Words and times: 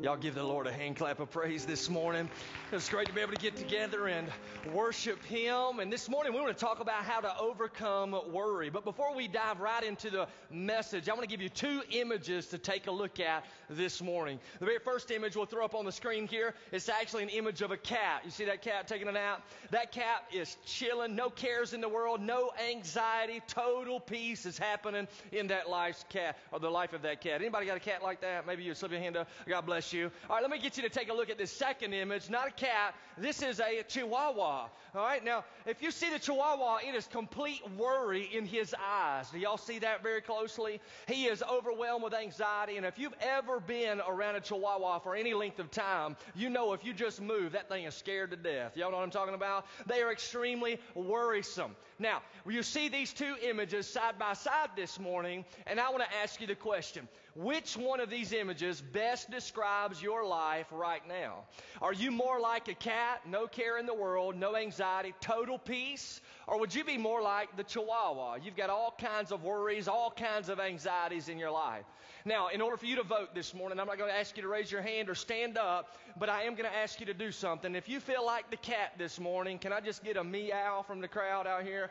Y'all 0.00 0.16
give 0.16 0.36
the 0.36 0.44
Lord 0.44 0.68
a 0.68 0.72
hand 0.72 0.94
clap 0.94 1.18
of 1.18 1.28
praise 1.28 1.66
this 1.66 1.90
morning. 1.90 2.30
It's 2.70 2.88
great 2.88 3.08
to 3.08 3.12
be 3.12 3.20
able 3.20 3.32
to 3.32 3.38
get 3.38 3.56
together 3.56 4.06
and 4.06 4.28
worship 4.72 5.24
Him. 5.24 5.80
And 5.80 5.92
this 5.92 6.08
morning 6.08 6.32
we 6.32 6.40
want 6.40 6.56
to 6.56 6.64
talk 6.64 6.78
about 6.78 7.02
how 7.02 7.18
to 7.18 7.36
overcome 7.36 8.14
worry. 8.30 8.70
But 8.70 8.84
before 8.84 9.12
we 9.12 9.26
dive 9.26 9.58
right 9.58 9.82
into 9.82 10.08
the 10.08 10.28
message, 10.52 11.08
I 11.08 11.14
want 11.14 11.22
to 11.22 11.28
give 11.28 11.42
you 11.42 11.48
two 11.48 11.82
images 11.90 12.46
to 12.48 12.58
take 12.58 12.86
a 12.86 12.92
look 12.92 13.18
at 13.18 13.44
this 13.68 14.00
morning. 14.00 14.38
The 14.60 14.66
very 14.66 14.78
first 14.78 15.10
image 15.10 15.34
we'll 15.34 15.46
throw 15.46 15.64
up 15.64 15.74
on 15.74 15.84
the 15.84 15.90
screen 15.90 16.28
here 16.28 16.54
is 16.70 16.88
actually 16.88 17.24
an 17.24 17.30
image 17.30 17.60
of 17.60 17.72
a 17.72 17.76
cat. 17.76 18.22
You 18.24 18.30
see 18.30 18.44
that 18.44 18.62
cat 18.62 18.86
taking 18.86 19.08
a 19.08 19.12
nap? 19.12 19.44
That 19.72 19.90
cat 19.90 20.22
is 20.32 20.58
chilling, 20.64 21.16
no 21.16 21.28
cares 21.28 21.72
in 21.72 21.80
the 21.80 21.88
world, 21.88 22.20
no 22.20 22.52
anxiety, 22.70 23.42
total 23.48 23.98
peace 23.98 24.46
is 24.46 24.58
happening 24.58 25.08
in 25.32 25.48
that 25.48 25.68
life's 25.68 26.04
cat 26.08 26.38
or 26.52 26.60
the 26.60 26.70
life 26.70 26.92
of 26.92 27.02
that 27.02 27.20
cat. 27.20 27.40
Anybody 27.40 27.66
got 27.66 27.76
a 27.76 27.80
cat 27.80 28.00
like 28.00 28.20
that? 28.20 28.46
Maybe 28.46 28.62
you 28.62 28.74
slip 28.74 28.92
your 28.92 29.00
hand 29.00 29.16
up. 29.16 29.28
God 29.48 29.66
bless 29.66 29.87
bless 29.88 29.92
you. 29.92 30.10
All 30.28 30.36
right, 30.36 30.42
let 30.42 30.50
me 30.50 30.58
get 30.58 30.76
you 30.76 30.82
to 30.82 30.88
take 30.88 31.08
a 31.08 31.14
look 31.14 31.30
at 31.30 31.38
this 31.38 31.50
second 31.50 31.92
image. 31.92 32.28
Not 32.30 32.48
a 32.48 32.50
cat. 32.50 32.94
This 33.16 33.42
is 33.42 33.60
a 33.60 33.82
chihuahua. 33.82 34.68
All 34.94 35.04
right, 35.04 35.24
now, 35.24 35.44
if 35.66 35.82
you 35.82 35.90
see 35.90 36.10
the 36.10 36.18
chihuahua, 36.18 36.78
it 36.86 36.94
is 36.94 37.06
complete 37.06 37.60
worry 37.76 38.28
in 38.32 38.46
his 38.46 38.74
eyes. 38.80 39.30
Do 39.30 39.38
y'all 39.38 39.56
see 39.56 39.78
that 39.80 40.02
very 40.02 40.20
closely? 40.20 40.80
He 41.06 41.26
is 41.26 41.42
overwhelmed 41.42 42.04
with 42.04 42.14
anxiety. 42.14 42.76
And 42.76 42.86
if 42.86 42.98
you've 42.98 43.14
ever 43.20 43.60
been 43.60 44.00
around 44.06 44.36
a 44.36 44.40
chihuahua 44.40 45.00
for 45.00 45.14
any 45.14 45.34
length 45.34 45.58
of 45.58 45.70
time, 45.70 46.16
you 46.34 46.48
know 46.48 46.72
if 46.72 46.84
you 46.84 46.92
just 46.92 47.20
move, 47.20 47.52
that 47.52 47.68
thing 47.68 47.84
is 47.84 47.94
scared 47.94 48.30
to 48.30 48.36
death. 48.36 48.76
Y'all 48.76 48.90
know 48.90 48.98
what 48.98 49.04
I'm 49.04 49.10
talking 49.10 49.34
about? 49.34 49.66
They 49.86 50.02
are 50.02 50.12
extremely 50.12 50.80
worrisome. 50.94 51.76
Now, 51.98 52.22
you 52.48 52.62
see 52.62 52.88
these 52.88 53.12
two 53.12 53.34
images 53.42 53.86
side 53.88 54.18
by 54.18 54.34
side 54.34 54.70
this 54.76 55.00
morning, 55.00 55.44
and 55.66 55.80
I 55.80 55.90
want 55.90 56.02
to 56.04 56.16
ask 56.22 56.40
you 56.40 56.46
the 56.46 56.54
question 56.54 57.08
which 57.38 57.76
one 57.76 58.00
of 58.00 58.10
these 58.10 58.32
images 58.32 58.80
best 58.80 59.30
describes 59.30 60.02
your 60.02 60.26
life 60.26 60.66
right 60.72 61.06
now? 61.06 61.44
Are 61.80 61.92
you 61.92 62.10
more 62.10 62.40
like 62.40 62.66
a 62.66 62.74
cat, 62.74 63.20
no 63.28 63.46
care 63.46 63.78
in 63.78 63.86
the 63.86 63.94
world, 63.94 64.34
no 64.34 64.56
anxiety, 64.56 65.14
total 65.20 65.56
peace? 65.56 66.20
Or 66.48 66.58
would 66.58 66.74
you 66.74 66.82
be 66.82 66.98
more 66.98 67.22
like 67.22 67.56
the 67.56 67.62
chihuahua? 67.62 68.38
You've 68.42 68.56
got 68.56 68.70
all 68.70 68.92
kinds 69.00 69.30
of 69.30 69.44
worries, 69.44 69.86
all 69.86 70.10
kinds 70.10 70.48
of 70.48 70.58
anxieties 70.58 71.28
in 71.28 71.38
your 71.38 71.52
life. 71.52 71.84
Now, 72.24 72.48
in 72.48 72.60
order 72.60 72.76
for 72.76 72.86
you 72.86 72.96
to 72.96 73.04
vote 73.04 73.36
this 73.36 73.54
morning, 73.54 73.78
I'm 73.78 73.86
not 73.86 73.98
going 73.98 74.10
to 74.10 74.18
ask 74.18 74.36
you 74.36 74.42
to 74.42 74.48
raise 74.48 74.72
your 74.72 74.82
hand 74.82 75.08
or 75.08 75.14
stand 75.14 75.56
up, 75.56 75.96
but 76.18 76.28
I 76.28 76.42
am 76.42 76.56
going 76.56 76.68
to 76.68 76.76
ask 76.76 76.98
you 76.98 77.06
to 77.06 77.14
do 77.14 77.30
something. 77.30 77.76
If 77.76 77.88
you 77.88 78.00
feel 78.00 78.26
like 78.26 78.50
the 78.50 78.56
cat 78.56 78.94
this 78.98 79.20
morning, 79.20 79.60
can 79.60 79.72
I 79.72 79.78
just 79.80 80.02
get 80.02 80.16
a 80.16 80.24
meow 80.24 80.82
from 80.82 81.00
the 81.00 81.08
crowd 81.08 81.46
out 81.46 81.62
here? 81.62 81.88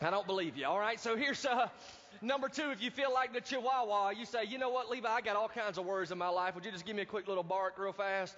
I 0.00 0.10
don't 0.10 0.26
believe 0.26 0.56
you. 0.56 0.66
All 0.66 0.78
right, 0.78 1.00
so 1.00 1.16
here's 1.16 1.44
uh, 1.44 1.68
Number 2.22 2.50
two, 2.50 2.70
if 2.70 2.82
you 2.82 2.90
feel 2.90 3.12
like 3.14 3.32
the 3.32 3.40
chihuahua, 3.40 4.10
you 4.10 4.26
say, 4.26 4.44
you 4.44 4.58
know 4.58 4.68
what, 4.68 4.90
Levi, 4.90 5.08
I 5.08 5.22
got 5.22 5.36
all 5.36 5.48
kinds 5.48 5.78
of 5.78 5.86
worries 5.86 6.10
in 6.10 6.18
my 6.18 6.28
life. 6.28 6.54
Would 6.54 6.66
you 6.66 6.70
just 6.70 6.84
give 6.84 6.94
me 6.94 7.02
a 7.02 7.06
quick 7.06 7.26
little 7.26 7.42
bark 7.42 7.78
real 7.78 7.92
fast? 7.92 8.36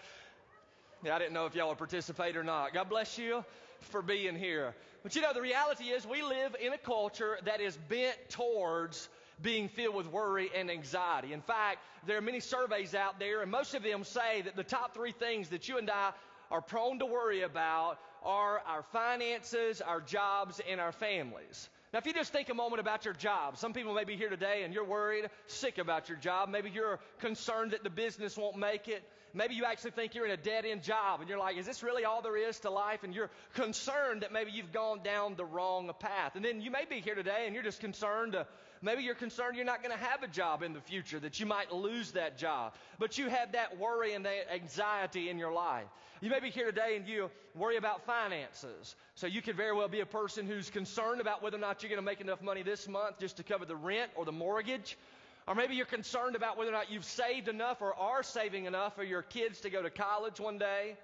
Yeah, 1.05 1.17
I 1.17 1.19
didn't 1.19 1.33
know 1.33 1.47
if 1.47 1.57
y'all 1.57 1.69
would 1.69 1.79
participate 1.79 2.37
or 2.37 2.45
not. 2.45 2.73
God 2.73 2.89
bless 2.89 3.19
you 3.19 3.45
for 3.81 4.01
being 4.01 4.37
here. 4.37 4.75
But 5.03 5.17
you 5.17 5.23
know, 5.23 5.33
the 5.35 5.41
reality 5.41 5.87
is 5.87 6.07
we 6.07 6.23
live 6.23 6.55
in 6.61 6.73
a 6.73 6.79
culture 6.79 7.39
that 7.45 7.61
is 7.61 7.77
bent 7.89 8.17
towards 8.29 9.09
being 9.43 9.69
filled 9.69 9.97
with 9.97 10.07
worry 10.07 10.49
and 10.55 10.71
anxiety. 10.71 11.33
In 11.33 11.41
fact, 11.41 11.79
there 12.07 12.17
are 12.17 12.23
many 12.23 12.39
surveys 12.39 12.95
out 12.95 13.19
there, 13.19 13.43
and 13.43 13.51
most 13.51 13.75
of 13.75 13.83
them 13.83 14.05
say 14.05 14.43
that 14.43 14.55
the 14.55 14.63
top 14.63 14.95
three 14.95 15.11
things 15.11 15.49
that 15.49 15.69
you 15.69 15.79
and 15.79 15.91
I 15.91 16.13
are 16.53 16.61
prone 16.61 17.01
to 17.01 17.07
worry 17.07 17.43
about 17.43 17.99
are 18.23 18.61
our 18.61 18.85
finances, 18.93 19.81
our 19.81 20.01
jobs, 20.01 20.61
and 20.71 20.81
our 20.81 20.93
families. 20.93 21.69
Now, 21.93 21.99
if 21.99 22.07
you 22.07 22.15
just 22.15 22.33
think 22.33 22.49
a 22.49 22.55
moment 22.55 22.81
about 22.81 23.05
your 23.05 23.13
job, 23.13 23.59
some 23.59 23.75
people 23.75 23.93
may 23.93 24.05
be 24.05 24.17
here 24.17 24.31
today 24.31 24.63
and 24.65 24.73
you're 24.73 24.85
worried, 24.85 25.29
sick 25.47 25.77
about 25.77 26.09
your 26.09 26.17
job. 26.17 26.49
Maybe 26.49 26.71
you're 26.71 26.99
concerned 27.21 27.73
that 27.73 27.85
the 27.85 27.91
business 27.91 28.35
won't 28.35 28.57
make 28.57 28.89
it. 28.89 29.03
Maybe 29.35 29.55
you 29.55 29.67
actually 29.67 29.91
think 29.91 30.15
you're 30.15 30.25
in 30.25 30.31
a 30.31 30.39
dead 30.39 30.65
end 30.65 30.83
job 30.83 31.21
and 31.21 31.29
you're 31.29 31.39
like, 31.39 31.59
is 31.59 31.67
this 31.67 31.83
really 31.83 32.07
all 32.07 32.23
there 32.23 32.37
is 32.37 32.61
to 32.61 32.71
life? 32.71 33.03
And 33.03 33.15
you're 33.15 33.31
concerned 33.53 34.23
that 34.23 34.33
maybe 34.33 34.53
you've 34.53 34.73
gone 34.73 35.03
down 35.03 35.37
the 35.37 35.45
wrong 35.45 35.91
path. 35.99 36.35
And 36.35 36.43
then 36.43 36.63
you 36.63 36.71
may 36.71 36.87
be 36.89 37.01
here 37.01 37.15
today 37.15 37.45
and 37.45 37.55
you're 37.55 37.65
just 37.65 37.81
concerned 37.81 38.37
uh, 38.37 38.45
Maybe 38.83 39.05
you're 39.05 39.15
concerned 39.15 39.57
you're 39.57 39.65
not 39.65 39.83
going 39.83 39.97
to 39.97 40.05
have 40.05 40.25
a 40.25 40.29
job 40.29 40.63
in 40.63 40.73
the 40.73 40.81
future, 40.81 41.21
that 41.21 41.39
you 41.39 41.47
might 41.47 41.73
lose 41.73 42.11
that 42.13 42.37
job. 42.37 42.75
But 42.99 43.17
you 43.17 43.29
have 43.29 43.53
that 43.53 43.79
worry 43.79 44.13
and 44.15 44.27
that 44.27 44.53
anxiety 44.53 45.31
in 45.31 45.39
your 45.39 45.53
life. 45.53 45.87
You 46.21 46.31
may 46.31 46.41
be 46.41 46.51
here 46.51 46.67
today 46.67 46.97
and 46.97 47.07
you 47.07 47.31
worry 47.55 47.77
about 47.77 48.05
finances. 48.07 48.97
So 49.15 49.27
you 49.27 49.41
could 49.41 49.57
very 49.57 49.75
well 49.75 49.89
be 49.89 50.01
a 50.01 50.07
person 50.07 50.47
who's 50.47 50.69
concerned 50.69 51.21
about 51.21 51.43
whether 51.43 51.57
or 51.57 51.61
not 51.61 51.83
you're 51.83 51.91
going 51.91 52.01
to 52.01 52.05
make 52.05 52.21
enough 52.21 52.43
money 52.43 52.63
this 52.63 52.89
month 52.89 53.19
just 53.21 53.37
to 53.37 53.45
cover 53.45 53.65
the 53.65 53.77
rent 53.77 54.11
or 54.17 54.25
the 54.25 54.33
mortgage. 54.33 54.99
Or 55.47 55.55
maybe 55.55 55.75
you're 55.75 55.87
concerned 55.87 56.37
about 56.37 56.57
whether 56.57 56.71
or 56.71 56.75
not 56.75 56.91
you've 56.91 57.05
saved 57.05 57.49
enough 57.49 57.83
or 57.83 57.95
are 57.95 58.23
saving 58.23 58.67
enough 58.67 58.95
for 58.97 59.05
your 59.05 59.23
kids 59.23 59.61
to 59.61 59.71
go 59.71 59.83
to 59.83 59.91
college 59.91 60.39
one 60.39 60.59
day. 60.59 60.97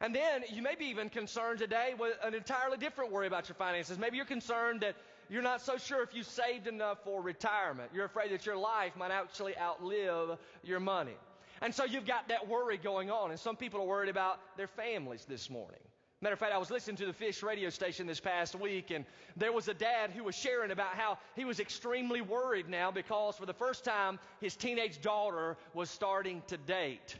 And 0.00 0.14
then 0.14 0.42
you 0.50 0.60
may 0.60 0.74
be 0.74 0.86
even 0.86 1.08
concerned 1.08 1.58
today 1.58 1.94
with 1.98 2.18
an 2.22 2.34
entirely 2.34 2.76
different 2.76 3.12
worry 3.12 3.26
about 3.26 3.48
your 3.48 3.56
finances. 3.56 3.98
Maybe 3.98 4.18
you're 4.18 4.26
concerned 4.26 4.82
that 4.82 4.94
you're 5.28 5.42
not 5.42 5.60
so 5.60 5.76
sure 5.76 6.02
if 6.02 6.14
you 6.14 6.22
saved 6.22 6.66
enough 6.66 6.98
for 7.04 7.22
retirement. 7.22 7.90
You're 7.92 8.04
afraid 8.04 8.30
that 8.32 8.46
your 8.46 8.56
life 8.56 8.96
might 8.96 9.10
actually 9.10 9.56
outlive 9.58 10.38
your 10.62 10.80
money. 10.80 11.16
And 11.62 11.74
so 11.74 11.84
you've 11.84 12.06
got 12.06 12.28
that 12.28 12.48
worry 12.48 12.76
going 12.76 13.10
on. 13.10 13.30
And 13.30 13.40
some 13.40 13.56
people 13.56 13.80
are 13.80 13.86
worried 13.86 14.10
about 14.10 14.38
their 14.56 14.68
families 14.68 15.24
this 15.24 15.48
morning. 15.50 15.80
Matter 16.22 16.32
of 16.32 16.38
fact, 16.38 16.54
I 16.54 16.58
was 16.58 16.70
listening 16.70 16.96
to 16.96 17.06
the 17.06 17.12
Fish 17.12 17.42
radio 17.42 17.68
station 17.68 18.06
this 18.06 18.20
past 18.20 18.54
week, 18.54 18.90
and 18.90 19.04
there 19.36 19.52
was 19.52 19.68
a 19.68 19.74
dad 19.74 20.12
who 20.12 20.24
was 20.24 20.34
sharing 20.34 20.70
about 20.70 20.94
how 20.94 21.18
he 21.34 21.44
was 21.44 21.60
extremely 21.60 22.22
worried 22.22 22.70
now 22.70 22.90
because 22.90 23.36
for 23.36 23.44
the 23.44 23.52
first 23.52 23.84
time 23.84 24.18
his 24.40 24.56
teenage 24.56 25.02
daughter 25.02 25.58
was 25.74 25.90
starting 25.90 26.42
to 26.46 26.56
date. 26.56 27.16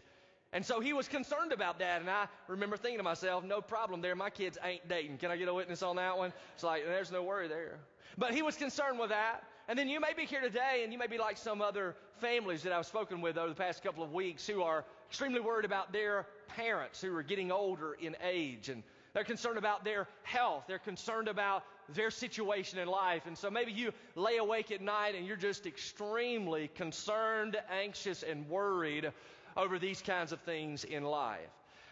And 0.56 0.64
so 0.64 0.80
he 0.80 0.94
was 0.94 1.06
concerned 1.06 1.52
about 1.52 1.80
that. 1.80 2.00
And 2.00 2.08
I 2.08 2.28
remember 2.48 2.78
thinking 2.78 2.96
to 2.96 3.02
myself, 3.02 3.44
no 3.44 3.60
problem 3.60 4.00
there. 4.00 4.16
My 4.16 4.30
kids 4.30 4.56
ain't 4.64 4.88
dating. 4.88 5.18
Can 5.18 5.30
I 5.30 5.36
get 5.36 5.48
a 5.48 5.52
witness 5.52 5.82
on 5.82 5.96
that 5.96 6.16
one? 6.16 6.32
It's 6.54 6.62
like, 6.62 6.86
there's 6.86 7.12
no 7.12 7.22
worry 7.22 7.46
there. 7.46 7.78
But 8.16 8.32
he 8.32 8.40
was 8.40 8.56
concerned 8.56 8.98
with 8.98 9.10
that. 9.10 9.44
And 9.68 9.78
then 9.78 9.86
you 9.86 10.00
may 10.00 10.14
be 10.14 10.24
here 10.24 10.40
today 10.40 10.80
and 10.82 10.94
you 10.94 10.98
may 10.98 11.08
be 11.08 11.18
like 11.18 11.36
some 11.36 11.60
other 11.60 11.94
families 12.22 12.62
that 12.62 12.72
I've 12.72 12.86
spoken 12.86 13.20
with 13.20 13.36
over 13.36 13.50
the 13.50 13.54
past 13.54 13.82
couple 13.82 14.02
of 14.02 14.14
weeks 14.14 14.46
who 14.46 14.62
are 14.62 14.86
extremely 15.10 15.40
worried 15.40 15.66
about 15.66 15.92
their 15.92 16.26
parents 16.48 17.02
who 17.02 17.14
are 17.14 17.22
getting 17.22 17.52
older 17.52 17.92
in 17.92 18.16
age 18.26 18.70
and 18.70 18.82
they're 19.12 19.24
concerned 19.24 19.58
about 19.58 19.84
their 19.84 20.08
health. 20.22 20.64
They're 20.66 20.78
concerned 20.78 21.28
about 21.28 21.64
their 21.90 22.10
situation 22.10 22.78
in 22.78 22.88
life. 22.88 23.26
And 23.26 23.36
so 23.36 23.50
maybe 23.50 23.72
you 23.72 23.92
lay 24.14 24.38
awake 24.38 24.70
at 24.70 24.80
night 24.80 25.16
and 25.16 25.26
you're 25.26 25.36
just 25.36 25.66
extremely 25.66 26.68
concerned, 26.68 27.58
anxious, 27.70 28.22
and 28.22 28.48
worried 28.48 29.12
over 29.56 29.78
these 29.78 30.02
kinds 30.02 30.32
of 30.32 30.40
things 30.40 30.84
in 30.84 31.04
life. 31.04 31.40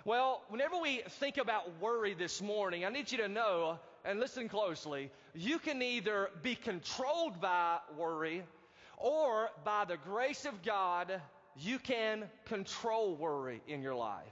Well, 0.05 0.43
whenever 0.49 0.77
we 0.79 1.03
think 1.21 1.39
about 1.39 1.81
worry 1.81 2.15
this 2.15 2.43
morning, 2.43 2.85
I 2.85 2.91
need 2.91 3.11
you 3.11 3.19
to 3.19 3.29
know, 3.29 3.79
and 4.05 4.21
listen 4.21 4.49
closely, 4.49 5.11
you 5.35 5.59
can 5.59 5.81
either 5.81 6.29
be 6.43 6.55
controlled 6.55 7.41
by 7.41 7.79
worry 7.97 8.43
or 8.99 9.49
by 9.65 9.87
the 9.87 9.97
grace 9.97 10.45
of 10.45 10.63
God, 10.63 11.21
you 11.57 11.79
can 11.79 12.25
control 12.45 13.17
worry 13.17 13.63
in 13.67 13.81
your 13.81 13.95
life. 13.95 14.25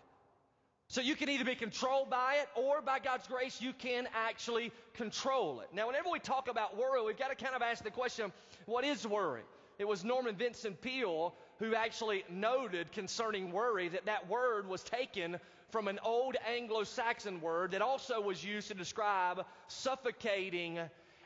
So 0.89 1.01
you 1.01 1.17
can 1.17 1.31
either 1.31 1.45
be 1.45 1.55
controlled 1.55 2.11
by 2.11 2.35
it 2.43 2.49
or 2.55 2.83
by 2.83 2.99
God's 2.99 3.27
grace, 3.27 3.63
you 3.63 3.73
can 3.73 4.07
actually 4.15 4.73
control 4.93 5.61
it. 5.61 5.69
Now, 5.73 5.87
whenever 5.87 6.11
we 6.11 6.19
talk 6.19 6.49
about 6.49 6.77
worry, 6.77 7.03
we've 7.03 7.19
got 7.19 7.37
to 7.37 7.45
kind 7.45 7.57
of 7.57 7.63
ask 7.63 7.83
the 7.83 7.91
question, 7.91 8.31
what 8.67 8.85
is 8.85 9.07
worry? 9.07 9.41
It 9.79 9.89
was 9.89 10.05
Norman 10.05 10.37
Vincent 10.37 10.83
Peale 10.83 11.35
who 11.63 11.77
actually 11.77 12.25
noted 12.29 12.91
concerning 12.91 13.53
worry 13.53 13.89
that 13.89 14.05
that 14.05 14.29
word 14.29 14.69
was 14.69 14.83
taken 14.83 15.39
from 15.71 15.87
an 15.87 16.01
old 16.05 16.37
Anglo 16.53 16.83
Saxon 16.83 17.41
word 17.41 17.71
that 17.71 17.81
also 17.81 18.21
was 18.21 18.43
used 18.45 18.67
to 18.67 18.75
describe 18.75 19.45
suffocating 19.69 20.81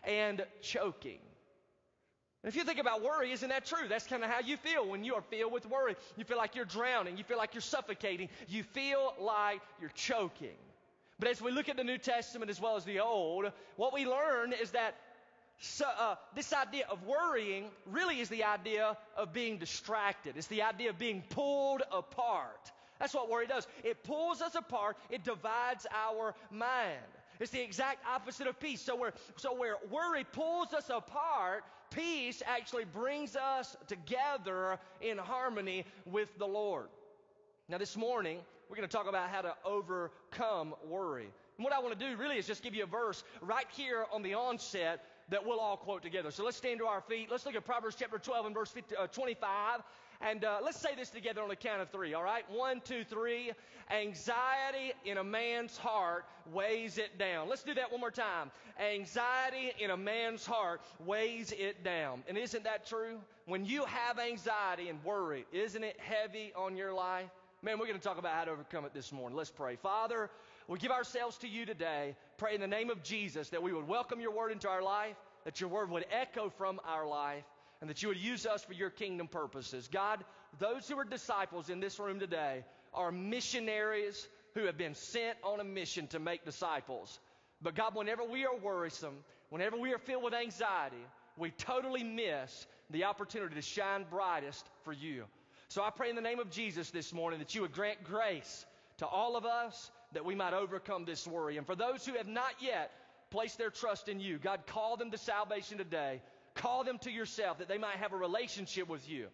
and 0.05 0.45
choking. 0.61 1.21
If 2.45 2.55
you 2.55 2.65
think 2.65 2.79
about 2.79 3.03
worry, 3.03 3.33
isn't 3.33 3.49
that 3.49 3.65
true? 3.65 3.89
That's 3.89 4.07
kind 4.07 4.23
of 4.23 4.29
how 4.29 4.41
you 4.41 4.59
feel 4.59 4.87
when 4.87 5.05
you 5.05 5.15
are 5.15 5.23
filled 5.23 5.55
with 5.55 5.65
worry. 5.71 5.97
You 6.19 6.25
feel 6.25 6.37
like 6.37 6.55
you're 6.55 6.67
drowning. 6.67 7.17
You 7.17 7.25
feel 7.25 7.39
like 7.39 7.55
you're 7.55 7.63
suffocating. 7.63 8.29
You 8.47 8.63
feel 8.63 9.15
like 9.19 9.63
you're 9.81 9.89
choking. 9.95 10.59
But 11.19 11.31
as 11.31 11.41
we 11.41 11.51
look 11.51 11.71
at 11.71 11.79
the 11.79 11.83
New 11.83 11.99
Testament 11.99 12.51
as 12.51 12.61
well 12.61 12.77
as 12.77 12.85
the 12.85 13.01
Old, 13.01 13.51
what 13.77 13.95
we 13.95 14.05
learn 14.05 14.53
is 14.53 14.73
that 14.73 14.97
so, 15.59 15.87
uh, 15.87 16.17
this 16.35 16.53
idea 16.53 16.85
of 16.91 17.03
worrying 17.05 17.71
really 17.87 18.21
is 18.21 18.29
the 18.29 18.45
idea 18.45 18.97
of 19.17 19.33
being 19.33 19.59
distracted. 19.59 20.37
It's 20.37 20.49
the 20.49 20.63
idea 20.63 20.91
of 20.91 20.99
being 20.99 21.23
pulled 21.31 21.83
apart. 21.91 22.71
That's 22.99 23.15
what 23.15 23.31
worry 23.31 23.47
does. 23.47 23.67
It 23.83 24.03
pulls 24.05 24.43
us 24.43 24.55
apart. 24.55 24.97
It 25.11 25.25
divides 25.25 25.87
our 25.95 26.35
mind. 26.51 27.01
It's 27.41 27.51
the 27.51 27.63
exact 27.63 28.07
opposite 28.07 28.47
of 28.47 28.59
peace. 28.59 28.81
So 28.81 28.97
where, 28.97 29.13
so 29.37 29.55
where 29.55 29.77
worry 29.91 30.25
pulls 30.25 30.73
us 30.73 30.91
apart, 30.91 31.65
peace 31.91 32.43
actually 32.47 32.85
brings 32.85 33.37
us 33.37 33.77
together 33.87 34.79
in 35.01 35.19
harmony 35.19 35.85
with 36.07 36.29
the 36.39 36.47
Lord. 36.47 36.89
Now 37.69 37.79
this 37.79 37.97
morning, 37.97 38.39
we're 38.69 38.77
going 38.77 38.89
to 38.89 38.97
talk 38.97 39.09
about 39.09 39.29
how 39.31 39.43
to 39.43 39.55
overcome 39.65 40.75
worry. 40.87 41.29
And 41.57 41.65
what 41.65 41.73
I 41.73 41.81
want 41.81 41.99
to 41.99 42.09
do 42.09 42.17
really 42.17 42.37
is 42.37 42.47
just 42.47 42.63
give 42.63 42.75
you 42.75 42.85
a 42.85 42.87
verse 42.87 43.23
right 43.41 43.67
here 43.73 44.05
on 44.13 44.23
the 44.23 44.35
onset 44.35 45.05
that 45.29 45.45
we'll 45.45 45.61
all 45.61 45.77
quote 45.77 46.03
together. 46.03 46.31
So 46.31 46.45
let's 46.45 46.57
stand 46.57 46.79
to 46.81 46.87
our 46.87 47.01
feet. 47.01 47.29
Let's 47.31 47.45
look 47.47 47.57
at 47.57 47.65
Proverbs 47.65 47.97
chapter 47.99 48.19
12 48.19 48.47
and 48.47 48.55
verse 48.55 48.71
50, 48.71 48.97
uh, 48.97 49.07
25. 49.09 49.81
And 50.21 50.45
uh, 50.45 50.59
let's 50.65 50.81
say 50.81 50.95
this 50.97 51.11
together 51.11 51.43
on 51.43 51.49
the 51.49 51.57
count 51.57 51.83
of 51.83 51.91
three, 51.91 52.15
all 52.15 52.23
right? 52.23 52.45
One, 52.51 52.81
two, 52.81 53.05
three. 53.05 53.53
Anxiety 53.91 54.93
in 55.05 55.19
a 55.19 55.25
man's 55.25 55.77
heart 55.77 56.25
weighs 56.53 56.99
it 56.99 57.19
down. 57.19 57.49
Let's 57.49 57.63
do 57.63 57.75
that 57.75 57.91
one 57.91 58.01
more 58.01 58.11
time. 58.11 58.51
Anxiety 58.81 59.73
in 59.79 59.91
a 59.91 59.97
man's 59.97 60.47
heart 60.47 60.81
weighs 61.05 61.53
it 61.53 61.85
down. 61.85 62.23
And 62.29 62.39
isn't 62.39 62.65
that 62.65 62.87
true? 62.87 63.19
When 63.47 63.65
you 63.65 63.85
have 63.85 64.19
anxiety 64.19 64.89
and 64.89 65.03
worry, 65.05 65.45
isn't 65.53 65.85
it 65.85 65.99
heavy 66.01 66.53
on 66.57 66.77
your 66.77 66.93
life? 66.93 67.31
Man, 67.63 67.79
we're 67.79 67.87
going 67.87 67.99
to 67.99 68.05
talk 68.05 68.19
about 68.19 68.35
how 68.35 68.45
to 68.45 68.51
overcome 68.51 68.85
it 68.85 68.93
this 68.93 69.11
morning. 69.11 69.37
Let's 69.37 69.51
pray. 69.51 69.77
Father, 69.77 70.29
we 70.69 70.79
give 70.79 70.91
ourselves 70.91 71.39
to 71.39 71.49
you 71.49 71.65
today. 71.65 72.15
Pray 72.37 72.55
in 72.55 72.61
the 72.61 72.67
name 72.67 72.91
of 72.91 73.03
Jesus 73.03 73.49
that 73.49 73.63
we 73.63 73.73
would 73.73 73.89
welcome 73.89 74.21
your 74.21 74.33
word 74.33 74.53
into 74.53 74.69
our 74.69 74.83
life, 74.83 75.17
that 75.45 75.59
your 75.59 75.71
word 75.71 75.91
would 75.91 76.05
echo 76.11 76.51
from 76.51 76.79
our 76.85 77.07
life, 77.07 77.45
and 77.81 77.89
that 77.89 78.03
you 78.03 78.09
would 78.09 78.19
use 78.19 78.45
us 78.45 78.63
for 78.63 78.75
your 78.75 78.91
kingdom 78.91 79.27
purposes. 79.27 79.89
God, 79.91 80.23
those 80.59 80.87
who 80.87 80.99
are 80.99 81.05
disciples 81.05 81.71
in 81.71 81.81
this 81.81 81.99
room 81.99 82.21
today 82.21 82.63
are 82.93 83.11
missionaries 83.11 84.29
who 84.55 84.67
have 84.67 84.77
been 84.77 84.95
sent 84.95 85.39
on 85.43 85.59
a 85.59 85.65
mission 85.65 86.09
to 86.09 86.19
make 86.19 86.45
disciples. 86.45 87.19
But 87.63 87.75
God, 87.75 87.95
whenever 87.95 88.23
we 88.23 88.45
are 88.45 88.57
worrisome, 88.57 89.17
whenever 89.49 89.79
we 89.79 89.95
are 89.95 89.99
filled 89.99 90.25
with 90.25 90.35
anxiety, 90.35 91.05
we 91.39 91.53
totally 91.53 92.05
miss 92.05 92.67
the 92.91 93.05
opportunity 93.05 93.55
to 93.55 93.63
shine 93.63 94.05
brightest 94.11 94.65
for 94.85 94.93
you. 94.93 95.25
So 95.69 95.83
I 95.83 95.91
pray 95.91 96.11
in 96.11 96.17
the 96.17 96.23
name 96.23 96.39
of 96.39 96.51
Jesus 96.51 96.91
this 96.91 97.13
morning 97.13 97.39
that 97.41 97.55
you 97.55 97.63
would 97.63 97.73
grant 97.73 98.05
grace 98.05 98.65
to 98.99 99.07
all 99.07 99.37
of 99.37 99.45
us 99.45 99.91
that 100.13 100.25
we 100.25 100.35
might 100.35 100.55
overcome 100.55 101.05
this 101.05 101.27
worry. 101.27 101.57
And 101.59 101.67
for 101.67 101.75
those 101.75 102.07
who 102.07 102.15
have 102.15 102.29
not 102.29 102.53
yet 102.61 102.93
placed 103.31 103.59
their 103.59 103.71
trust 103.71 104.09
in 104.09 104.21
you, 104.21 104.39
God, 104.39 104.61
call 104.67 104.97
them 104.97 105.11
to 105.11 105.19
salvation 105.19 105.79
today. 105.79 106.23
Call 106.55 106.85
them 106.85 106.99
to 106.99 107.11
yourself 107.11 107.59
that 107.59 107.69
they 107.69 107.79
might 107.79 107.97
have 107.97 108.13
a 108.13 108.17
relationship 108.17 108.89
with 108.89 109.09
you. 109.09 109.27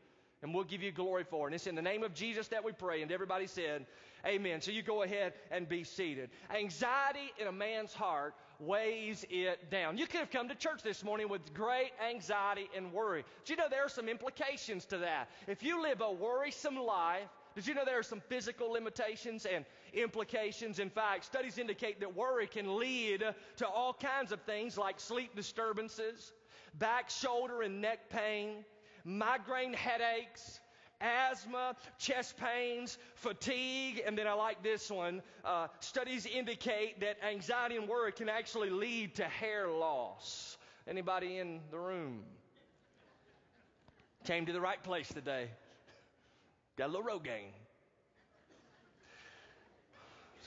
And 0.42 0.52
we'll 0.52 0.64
give 0.64 0.82
you 0.82 0.90
glory 0.90 1.24
for 1.24 1.46
it. 1.46 1.48
And 1.48 1.54
it's 1.54 1.66
in 1.66 1.76
the 1.76 1.82
name 1.82 2.02
of 2.02 2.14
Jesus 2.14 2.48
that 2.48 2.64
we 2.64 2.72
pray. 2.72 3.02
And 3.02 3.12
everybody 3.12 3.46
said, 3.46 3.86
Amen. 4.24 4.60
So 4.60 4.70
you 4.70 4.82
go 4.82 5.02
ahead 5.02 5.32
and 5.50 5.68
be 5.68 5.82
seated. 5.82 6.30
Anxiety 6.54 7.32
in 7.40 7.48
a 7.48 7.52
man's 7.52 7.92
heart 7.92 8.34
weighs 8.60 9.24
it 9.28 9.70
down. 9.70 9.98
You 9.98 10.06
could 10.06 10.20
have 10.20 10.30
come 10.30 10.48
to 10.48 10.54
church 10.54 10.82
this 10.82 11.02
morning 11.02 11.28
with 11.28 11.52
great 11.52 11.90
anxiety 12.08 12.68
and 12.76 12.92
worry. 12.92 13.24
But 13.40 13.50
you 13.50 13.56
know 13.56 13.68
there 13.68 13.84
are 13.84 13.88
some 13.88 14.08
implications 14.08 14.84
to 14.86 14.98
that. 14.98 15.28
If 15.48 15.64
you 15.64 15.82
live 15.82 16.00
a 16.00 16.12
worrisome 16.12 16.76
life, 16.76 17.28
did 17.56 17.66
you 17.66 17.74
know 17.74 17.84
there 17.84 17.98
are 17.98 18.04
some 18.04 18.22
physical 18.28 18.70
limitations 18.70 19.44
and 19.44 19.64
implications? 19.92 20.78
In 20.78 20.88
fact, 20.88 21.24
studies 21.24 21.58
indicate 21.58 22.00
that 22.00 22.14
worry 22.14 22.46
can 22.46 22.78
lead 22.78 23.24
to 23.56 23.66
all 23.66 23.92
kinds 23.92 24.30
of 24.30 24.40
things 24.42 24.78
like 24.78 25.00
sleep 25.00 25.34
disturbances, 25.34 26.32
back, 26.78 27.10
shoulder, 27.10 27.62
and 27.62 27.80
neck 27.80 28.08
pain, 28.08 28.64
migraine 29.04 29.74
headaches, 29.74 30.60
asthma, 31.02 31.74
chest 31.98 32.36
pains, 32.36 32.98
fatigue, 33.14 34.02
and 34.06 34.16
then 34.16 34.26
I 34.26 34.32
like 34.34 34.62
this 34.62 34.90
one. 34.90 35.22
Uh, 35.44 35.66
studies 35.80 36.26
indicate 36.26 37.00
that 37.00 37.16
anxiety 37.26 37.76
and 37.76 37.88
worry 37.88 38.12
can 38.12 38.28
actually 38.28 38.70
lead 38.70 39.16
to 39.16 39.24
hair 39.24 39.68
loss. 39.68 40.56
Anybody 40.86 41.38
in 41.38 41.60
the 41.70 41.78
room? 41.78 42.20
Came 44.24 44.46
to 44.46 44.52
the 44.52 44.60
right 44.60 44.82
place 44.82 45.08
today. 45.08 45.48
Got 46.76 46.88
a 46.88 46.92
little 46.92 47.06
Rogaine. 47.06 47.52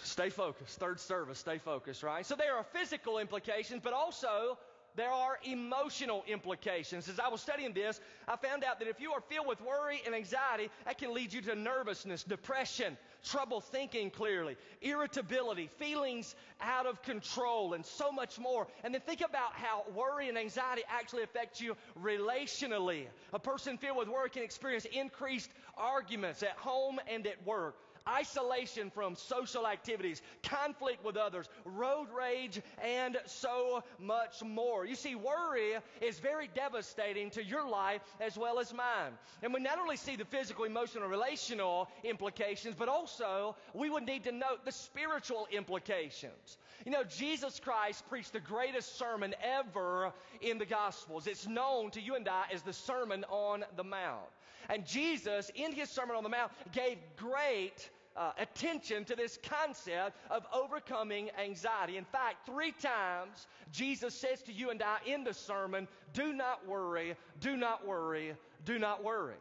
Stay 0.04 0.30
focused. 0.30 0.80
Third 0.80 1.00
service, 1.00 1.40
stay 1.40 1.58
focused, 1.58 2.04
right? 2.04 2.26
So 2.26 2.36
there 2.36 2.56
are 2.56 2.64
physical 2.64 3.18
implications, 3.18 3.82
but 3.84 3.94
also 3.94 4.58
there 4.96 5.12
are 5.12 5.38
emotional 5.44 6.24
implications. 6.28 7.10
As 7.10 7.20
I 7.20 7.28
was 7.28 7.42
studying 7.42 7.74
this, 7.74 8.00
I 8.28 8.36
found 8.38 8.64
out 8.64 8.80
that 8.80 8.88
if 8.88 9.00
you 9.00 9.12
are 9.12 9.22
filled 9.22 9.48
with 9.48 9.62
worry 9.62 10.02
and 10.06 10.16
anxiety, 10.16 10.70
that 10.86 10.98
can 10.98 11.14
lead 11.14 11.34
you 11.34 11.42
to 11.42 11.56
nervousness, 11.56 12.24
depression, 12.24 12.98
trouble 13.24 13.62
thinking 13.62 14.10
clearly, 14.10 14.56
irritability, 14.82 15.70
feelings 15.80 16.36
out 16.62 16.86
of 16.86 17.02
control, 17.02 17.74
and 17.74 17.86
so 17.86 18.12
much 18.12 18.40
more. 18.40 18.68
And 18.84 18.94
then 18.94 19.02
think 19.02 19.22
about 19.22 19.54
how 19.54 19.84
worry 19.94 20.30
and 20.30 20.38
anxiety 20.38 20.84
actually 20.88 21.24
affect 21.24 21.60
you 21.60 21.76
relationally. 22.02 23.06
A 23.34 23.40
person 23.40 23.78
filled 23.78 23.98
with 23.98 24.08
worry 24.08 24.30
can 24.30 24.44
experience 24.44 24.86
increased 24.86 25.50
arguments 25.78 26.44
at 26.44 26.58
home 26.58 27.00
and 27.08 27.26
at 27.28 27.46
work 27.46 27.76
isolation 28.08 28.90
from 28.92 29.16
social 29.16 29.68
activities, 29.68 30.22
conflict 30.44 31.04
with 31.04 31.18
others, 31.18 31.50
road 31.66 32.08
rage, 32.16 32.62
and 32.84 33.18
so 33.26 33.84
much 34.00 34.44
more. 34.44 34.86
You 34.86 34.96
see, 34.96 35.16
worry 35.16 35.74
is 36.02 36.20
very 36.20 36.50
devastating 36.54 37.30
to 37.32 37.44
your 37.44 37.68
life 37.68 38.02
as 38.20 38.38
well 38.38 38.60
as 38.60 38.74
mine. 38.74 39.14
And 39.42 39.54
we 39.54 39.60
not 39.60 39.80
only 39.80 39.98
see 39.98 40.16
the 40.16 40.26
physical, 40.26 40.66
emotional, 40.66 41.08
relational 41.08 41.90
implications, 42.04 42.76
but 42.78 42.90
also 42.90 43.56
we 43.74 43.90
would 43.90 44.06
need 44.06 44.24
to 44.26 44.32
note 44.32 44.66
the 44.66 44.72
spiritual 44.72 45.48
implications. 45.52 46.58
You 46.86 46.92
know, 46.92 47.04
Jesus 47.04 47.60
Christ 47.60 48.08
preached 48.10 48.34
the 48.34 48.40
greatest 48.40 48.98
sermon 48.98 49.34
ever 49.42 50.14
in 50.42 50.58
the 50.58 50.66
Gospels. 50.66 51.28
It's 51.28 51.48
known 51.48 51.92
to 51.92 52.02
you 52.02 52.16
and 52.16 52.28
I 52.28 52.46
as 52.54 52.62
the 52.62 52.74
Sermon 52.74 53.24
on 53.30 53.66
the 53.76 53.84
Mount. 53.84 54.30
And 54.70 54.86
Jesus, 54.86 55.52
in 55.56 55.72
his 55.72 55.90
Sermon 55.90 56.16
on 56.16 56.24
the 56.24 56.30
Mount, 56.30 56.52
gave 56.72 56.98
great 57.18 57.90
uh, 58.16 58.32
attention 58.38 59.06
to 59.06 59.16
this 59.16 59.38
concept 59.44 60.18
of 60.30 60.46
overcoming 60.54 61.30
anxiety. 61.44 61.98
In 61.98 62.06
fact, 62.06 62.46
three 62.46 62.72
times 62.72 63.48
Jesus 63.72 64.14
says 64.16 64.42
to 64.44 64.54
you 64.54 64.70
and 64.70 64.82
I 64.82 64.98
in 65.06 65.24
the 65.24 65.34
sermon, 65.34 65.88
do 66.14 66.34
not 66.34 66.68
worry, 66.68 67.16
do 67.42 67.58
not 67.58 67.86
worry, 67.86 68.36
do 68.66 68.80
not 68.80 69.04
worry. 69.04 69.36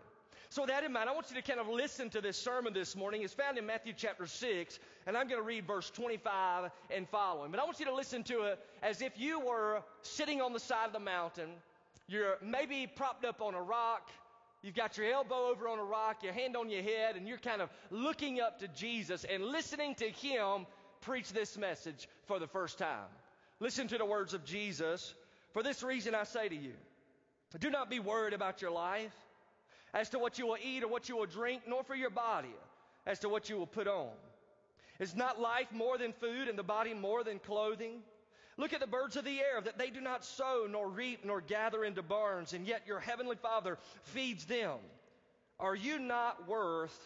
So, 0.55 0.63
with 0.63 0.71
that 0.71 0.85
in 0.85 0.93
mind, 0.93 1.09
I 1.09 1.13
want 1.13 1.31
you 1.31 1.35
to 1.35 1.43
kind 1.43 1.59
of 1.59 1.67
listen 1.67 2.09
to 2.11 2.21
this 2.21 2.37
sermon 2.37 2.73
this 2.73 2.95
morning. 2.95 3.23
It's 3.23 3.35
found 3.35 3.59
in 3.59 3.67
Matthew 3.67 3.93
chapter 3.97 4.25
6, 4.25 4.79
and 5.05 5.17
I'm 5.17 5.27
going 5.27 5.41
to 5.41 5.45
read 5.45 5.67
verse 5.67 5.91
25 5.91 6.71
and 6.91 7.09
following. 7.09 7.51
But 7.51 7.59
I 7.59 7.65
want 7.65 7.81
you 7.81 7.87
to 7.87 7.95
listen 7.95 8.23
to 8.25 8.43
it 8.43 8.61
as 8.81 9.03
if 9.03 9.19
you 9.19 9.41
were 9.41 9.83
sitting 10.03 10.41
on 10.41 10.53
the 10.53 10.61
side 10.61 10.87
of 10.87 10.93
the 10.93 11.01
mountain. 11.01 11.51
You're 12.07 12.37
maybe 12.41 12.87
propped 12.87 13.25
up 13.25 13.43
on 13.43 13.55
a 13.55 13.63
rock. 13.63 14.11
You've 14.65 14.75
got 14.75 14.97
your 14.97 15.13
elbow 15.13 15.51
over 15.51 15.69
on 15.69 15.79
a 15.79 15.85
rock, 15.85 16.23
your 16.23 16.33
hand 16.33 16.57
on 16.57 16.71
your 16.71 16.83
head, 16.83 17.17
and 17.17 17.29
you're 17.29 17.37
kind 17.37 17.61
of 17.61 17.69
looking 17.91 18.41
up 18.41 18.61
to 18.61 18.69
Jesus 18.69 19.27
and 19.31 19.45
listening 19.45 19.95
to 19.97 20.09
Him 20.09 20.65
preach 21.03 21.31
this 21.35 21.59
message 21.59 22.09
for 22.25 22.39
the 22.39 22.47
first 22.47 22.79
time. 22.79 23.11
Listen 23.61 23.89
to 23.89 23.99
the 23.99 24.07
words 24.07 24.33
of 24.33 24.43
Jesus. 24.47 25.13
For 25.53 25.63
this 25.63 25.83
reason, 25.83 26.15
I 26.15 26.25
say 26.25 26.49
to 26.49 26.57
you, 26.57 26.73
do 27.61 27.69
not 27.69 27.91
be 27.91 28.01
worried 28.01 28.33
about 28.33 28.63
your 28.63 28.71
life 28.71 29.13
as 29.93 30.09
to 30.11 30.19
what 30.19 30.39
you 30.39 30.47
will 30.47 30.57
eat 30.65 30.83
or 30.83 30.89
what 30.89 31.11
you 31.11 31.19
will 31.19 31.27
drink, 31.27 31.65
nor 31.69 31.85
for 31.85 31.95
your 31.95 32.09
body 32.09 32.49
as 33.05 33.19
to 33.19 33.29
what 33.29 33.51
you 33.51 33.59
will 33.59 33.67
put 33.67 33.87
on. 33.87 34.09
Is 34.99 35.15
not 35.15 35.39
life 35.39 35.71
more 35.73 35.99
than 35.99 36.15
food 36.15 36.49
and 36.49 36.59
the 36.59 36.63
body 36.63 36.95
more 36.95 37.23
than 37.23 37.39
clothing? 37.39 38.01
Look 38.57 38.73
at 38.73 38.81
the 38.81 38.87
birds 38.87 39.17
of 39.17 39.25
the 39.25 39.41
air, 39.41 39.61
that 39.61 39.79
they 39.79 39.91
do 39.91 40.01
not 40.01 40.25
sow, 40.25 40.67
nor 40.71 40.89
reap, 40.89 41.25
nor 41.25 41.41
gather 41.41 41.85
into 41.85 42.03
barns, 42.03 42.53
and 42.53 42.67
yet 42.67 42.83
your 42.87 43.01
heavenly 43.01 43.37
Father 43.37 43.79
feeds 44.05 44.45
them. 44.45 44.79
Are 45.59 45.75
you 45.75 45.99
not 45.99 46.49
worth 46.49 46.97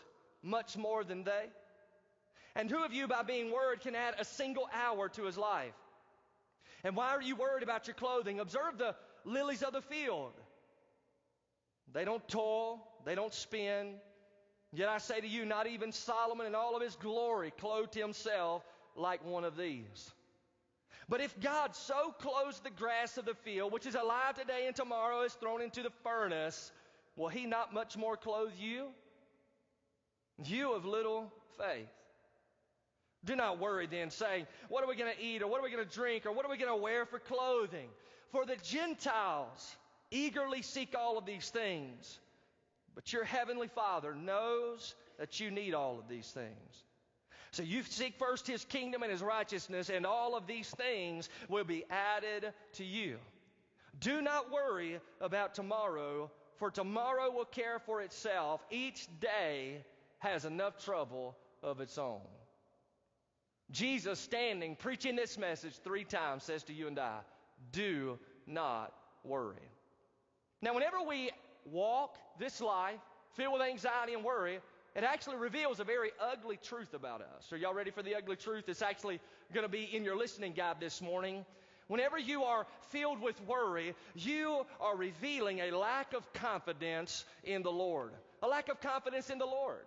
much 0.42 0.76
more 0.76 1.04
than 1.04 1.24
they? 1.24 1.46
And 2.54 2.70
who 2.70 2.84
of 2.84 2.92
you, 2.92 3.06
by 3.06 3.22
being 3.22 3.52
worried, 3.52 3.80
can 3.80 3.94
add 3.94 4.14
a 4.18 4.24
single 4.24 4.68
hour 4.72 5.08
to 5.10 5.24
his 5.24 5.38
life? 5.38 5.74
And 6.84 6.94
why 6.96 7.08
are 7.08 7.22
you 7.22 7.36
worried 7.36 7.62
about 7.62 7.86
your 7.86 7.94
clothing? 7.94 8.40
Observe 8.40 8.78
the 8.78 8.94
lilies 9.24 9.62
of 9.62 9.72
the 9.72 9.82
field. 9.82 10.32
They 11.92 12.04
don't 12.04 12.26
toil, 12.28 12.86
they 13.04 13.14
don't 13.14 13.32
spin. 13.32 13.94
Yet 14.72 14.88
I 14.88 14.98
say 14.98 15.20
to 15.20 15.26
you, 15.26 15.44
not 15.46 15.66
even 15.66 15.92
Solomon 15.92 16.46
in 16.46 16.54
all 16.54 16.76
of 16.76 16.82
his 16.82 16.96
glory 16.96 17.52
clothed 17.58 17.94
himself 17.94 18.62
like 18.94 19.24
one 19.24 19.44
of 19.44 19.56
these. 19.56 20.12
But 21.08 21.20
if 21.22 21.38
God 21.40 21.74
so 21.74 22.12
clothes 22.18 22.60
the 22.60 22.70
grass 22.70 23.16
of 23.16 23.24
the 23.24 23.34
field, 23.34 23.72
which 23.72 23.86
is 23.86 23.94
alive 23.94 24.34
today 24.34 24.66
and 24.66 24.76
tomorrow 24.76 25.22
is 25.22 25.32
thrown 25.34 25.62
into 25.62 25.82
the 25.82 25.92
furnace, 26.02 26.70
will 27.16 27.28
he 27.28 27.46
not 27.46 27.72
much 27.72 27.96
more 27.96 28.16
clothe 28.16 28.52
you? 28.58 28.88
You 30.44 30.74
of 30.74 30.84
little 30.84 31.32
faith. 31.56 31.88
Do 33.24 33.34
not 33.34 33.58
worry 33.58 33.86
then, 33.86 34.10
saying, 34.10 34.46
What 34.68 34.84
are 34.84 34.88
we 34.88 34.96
going 34.96 35.12
to 35.12 35.22
eat, 35.22 35.42
or 35.42 35.48
what 35.48 35.60
are 35.60 35.64
we 35.64 35.70
going 35.70 35.84
to 35.86 35.94
drink, 35.94 36.26
or 36.26 36.32
what 36.32 36.44
are 36.44 36.50
we 36.50 36.56
going 36.56 36.70
to 36.70 36.80
wear 36.80 37.04
for 37.04 37.18
clothing? 37.18 37.88
For 38.30 38.44
the 38.44 38.56
Gentiles 38.56 39.76
eagerly 40.10 40.62
seek 40.62 40.94
all 40.96 41.18
of 41.18 41.26
these 41.26 41.48
things. 41.48 42.20
But 42.94 43.12
your 43.12 43.24
heavenly 43.24 43.68
Father 43.68 44.14
knows 44.14 44.94
that 45.18 45.40
you 45.40 45.50
need 45.50 45.74
all 45.74 45.98
of 45.98 46.08
these 46.08 46.28
things. 46.30 46.84
So 47.50 47.62
you 47.62 47.82
seek 47.82 48.18
first 48.18 48.46
his 48.46 48.64
kingdom 48.64 49.02
and 49.02 49.10
his 49.10 49.22
righteousness, 49.22 49.90
and 49.90 50.04
all 50.04 50.36
of 50.36 50.46
these 50.46 50.70
things 50.70 51.28
will 51.48 51.64
be 51.64 51.84
added 51.90 52.52
to 52.74 52.84
you. 52.84 53.18
Do 54.00 54.20
not 54.22 54.50
worry 54.50 55.00
about 55.20 55.54
tomorrow, 55.54 56.30
for 56.56 56.70
tomorrow 56.70 57.30
will 57.30 57.44
care 57.44 57.78
for 57.78 58.02
itself. 58.02 58.64
Each 58.70 59.08
day 59.20 59.84
has 60.18 60.44
enough 60.44 60.82
trouble 60.84 61.36
of 61.62 61.80
its 61.80 61.98
own. 61.98 62.20
Jesus, 63.70 64.18
standing, 64.18 64.76
preaching 64.76 65.16
this 65.16 65.36
message 65.36 65.74
three 65.82 66.04
times, 66.04 66.44
says 66.44 66.62
to 66.64 66.72
you 66.72 66.86
and 66.86 66.98
I, 66.98 67.18
Do 67.72 68.18
not 68.46 68.94
worry. 69.24 69.56
Now, 70.62 70.74
whenever 70.74 71.02
we 71.06 71.30
walk 71.64 72.16
this 72.38 72.60
life 72.60 73.00
filled 73.34 73.54
with 73.54 73.62
anxiety 73.62 74.14
and 74.14 74.24
worry, 74.24 74.60
it 74.98 75.04
actually 75.04 75.36
reveals 75.36 75.78
a 75.78 75.84
very 75.84 76.10
ugly 76.20 76.58
truth 76.60 76.92
about 76.92 77.20
us. 77.20 77.52
Are 77.52 77.56
y'all 77.56 77.72
ready 77.72 77.92
for 77.92 78.02
the 78.02 78.16
ugly 78.16 78.34
truth? 78.34 78.64
It's 78.68 78.82
actually 78.82 79.20
going 79.54 79.64
to 79.64 79.70
be 79.70 79.84
in 79.84 80.02
your 80.02 80.16
listening 80.16 80.54
guide 80.54 80.80
this 80.80 81.00
morning. 81.00 81.44
Whenever 81.86 82.18
you 82.18 82.42
are 82.42 82.66
filled 82.90 83.22
with 83.22 83.40
worry, 83.46 83.94
you 84.16 84.66
are 84.80 84.96
revealing 84.96 85.60
a 85.60 85.70
lack 85.70 86.14
of 86.14 86.32
confidence 86.32 87.24
in 87.44 87.62
the 87.62 87.70
Lord. 87.70 88.10
A 88.42 88.48
lack 88.48 88.68
of 88.68 88.80
confidence 88.80 89.30
in 89.30 89.38
the 89.38 89.46
Lord. 89.46 89.86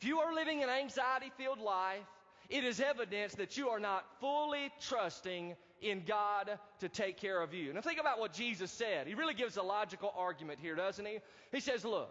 If 0.00 0.08
you 0.08 0.20
are 0.20 0.34
living 0.34 0.62
an 0.62 0.70
anxiety 0.70 1.30
filled 1.36 1.60
life, 1.60 2.00
it 2.48 2.64
is 2.64 2.80
evidence 2.80 3.34
that 3.34 3.58
you 3.58 3.68
are 3.68 3.78
not 3.78 4.06
fully 4.20 4.70
trusting 4.88 5.54
in 5.82 6.02
God 6.06 6.58
to 6.80 6.88
take 6.88 7.18
care 7.18 7.42
of 7.42 7.52
you. 7.52 7.74
Now, 7.74 7.82
think 7.82 8.00
about 8.00 8.18
what 8.18 8.32
Jesus 8.32 8.70
said. 8.70 9.06
He 9.06 9.14
really 9.14 9.34
gives 9.34 9.58
a 9.58 9.62
logical 9.62 10.14
argument 10.16 10.60
here, 10.62 10.74
doesn't 10.74 11.04
he? 11.04 11.18
He 11.52 11.60
says, 11.60 11.84
Look, 11.84 12.10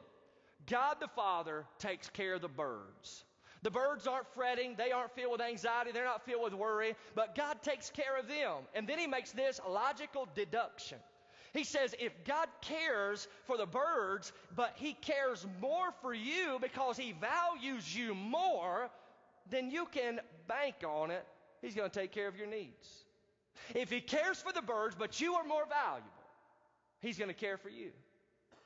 God 0.67 0.97
the 0.99 1.07
Father 1.07 1.65
takes 1.79 2.09
care 2.09 2.35
of 2.35 2.41
the 2.41 2.47
birds. 2.47 3.23
The 3.61 3.71
birds 3.71 4.07
aren't 4.07 4.27
fretting, 4.33 4.75
they 4.77 4.91
aren't 4.91 5.13
filled 5.15 5.33
with 5.33 5.41
anxiety, 5.41 5.91
they're 5.91 6.05
not 6.05 6.25
filled 6.25 6.43
with 6.43 6.53
worry, 6.53 6.95
but 7.13 7.35
God 7.35 7.61
takes 7.61 7.89
care 7.89 8.17
of 8.17 8.27
them. 8.27 8.63
And 8.73 8.87
then 8.87 8.99
he 8.99 9.07
makes 9.07 9.31
this 9.31 9.59
logical 9.67 10.29
deduction. 10.33 10.99
He 11.53 11.63
says, 11.63 11.95
if 11.99 12.13
God 12.25 12.47
cares 12.61 13.27
for 13.45 13.57
the 13.57 13.65
birds, 13.65 14.31
but 14.55 14.73
He 14.75 14.93
cares 14.93 15.45
more 15.59 15.91
for 16.01 16.13
you 16.13 16.59
because 16.61 16.95
He 16.95 17.13
values 17.13 17.95
you 17.95 18.13
more, 18.13 18.89
then 19.49 19.71
you 19.71 19.87
can 19.91 20.19
bank 20.47 20.75
on 20.85 21.11
it. 21.11 21.25
He's 21.61 21.75
going 21.75 21.89
to 21.89 21.99
take 21.99 22.11
care 22.11 22.27
of 22.27 22.35
your 22.35 22.47
needs. 22.47 22.87
If 23.73 23.89
He 23.89 23.99
cares 23.99 24.41
for 24.41 24.53
the 24.53 24.61
birds, 24.61 24.95
but 24.97 25.19
you 25.19 25.33
are 25.33 25.43
more 25.43 25.65
valuable, 25.67 26.09
He's 26.99 27.17
going 27.17 27.29
to 27.29 27.33
care 27.33 27.57
for 27.57 27.69
you. 27.69 27.89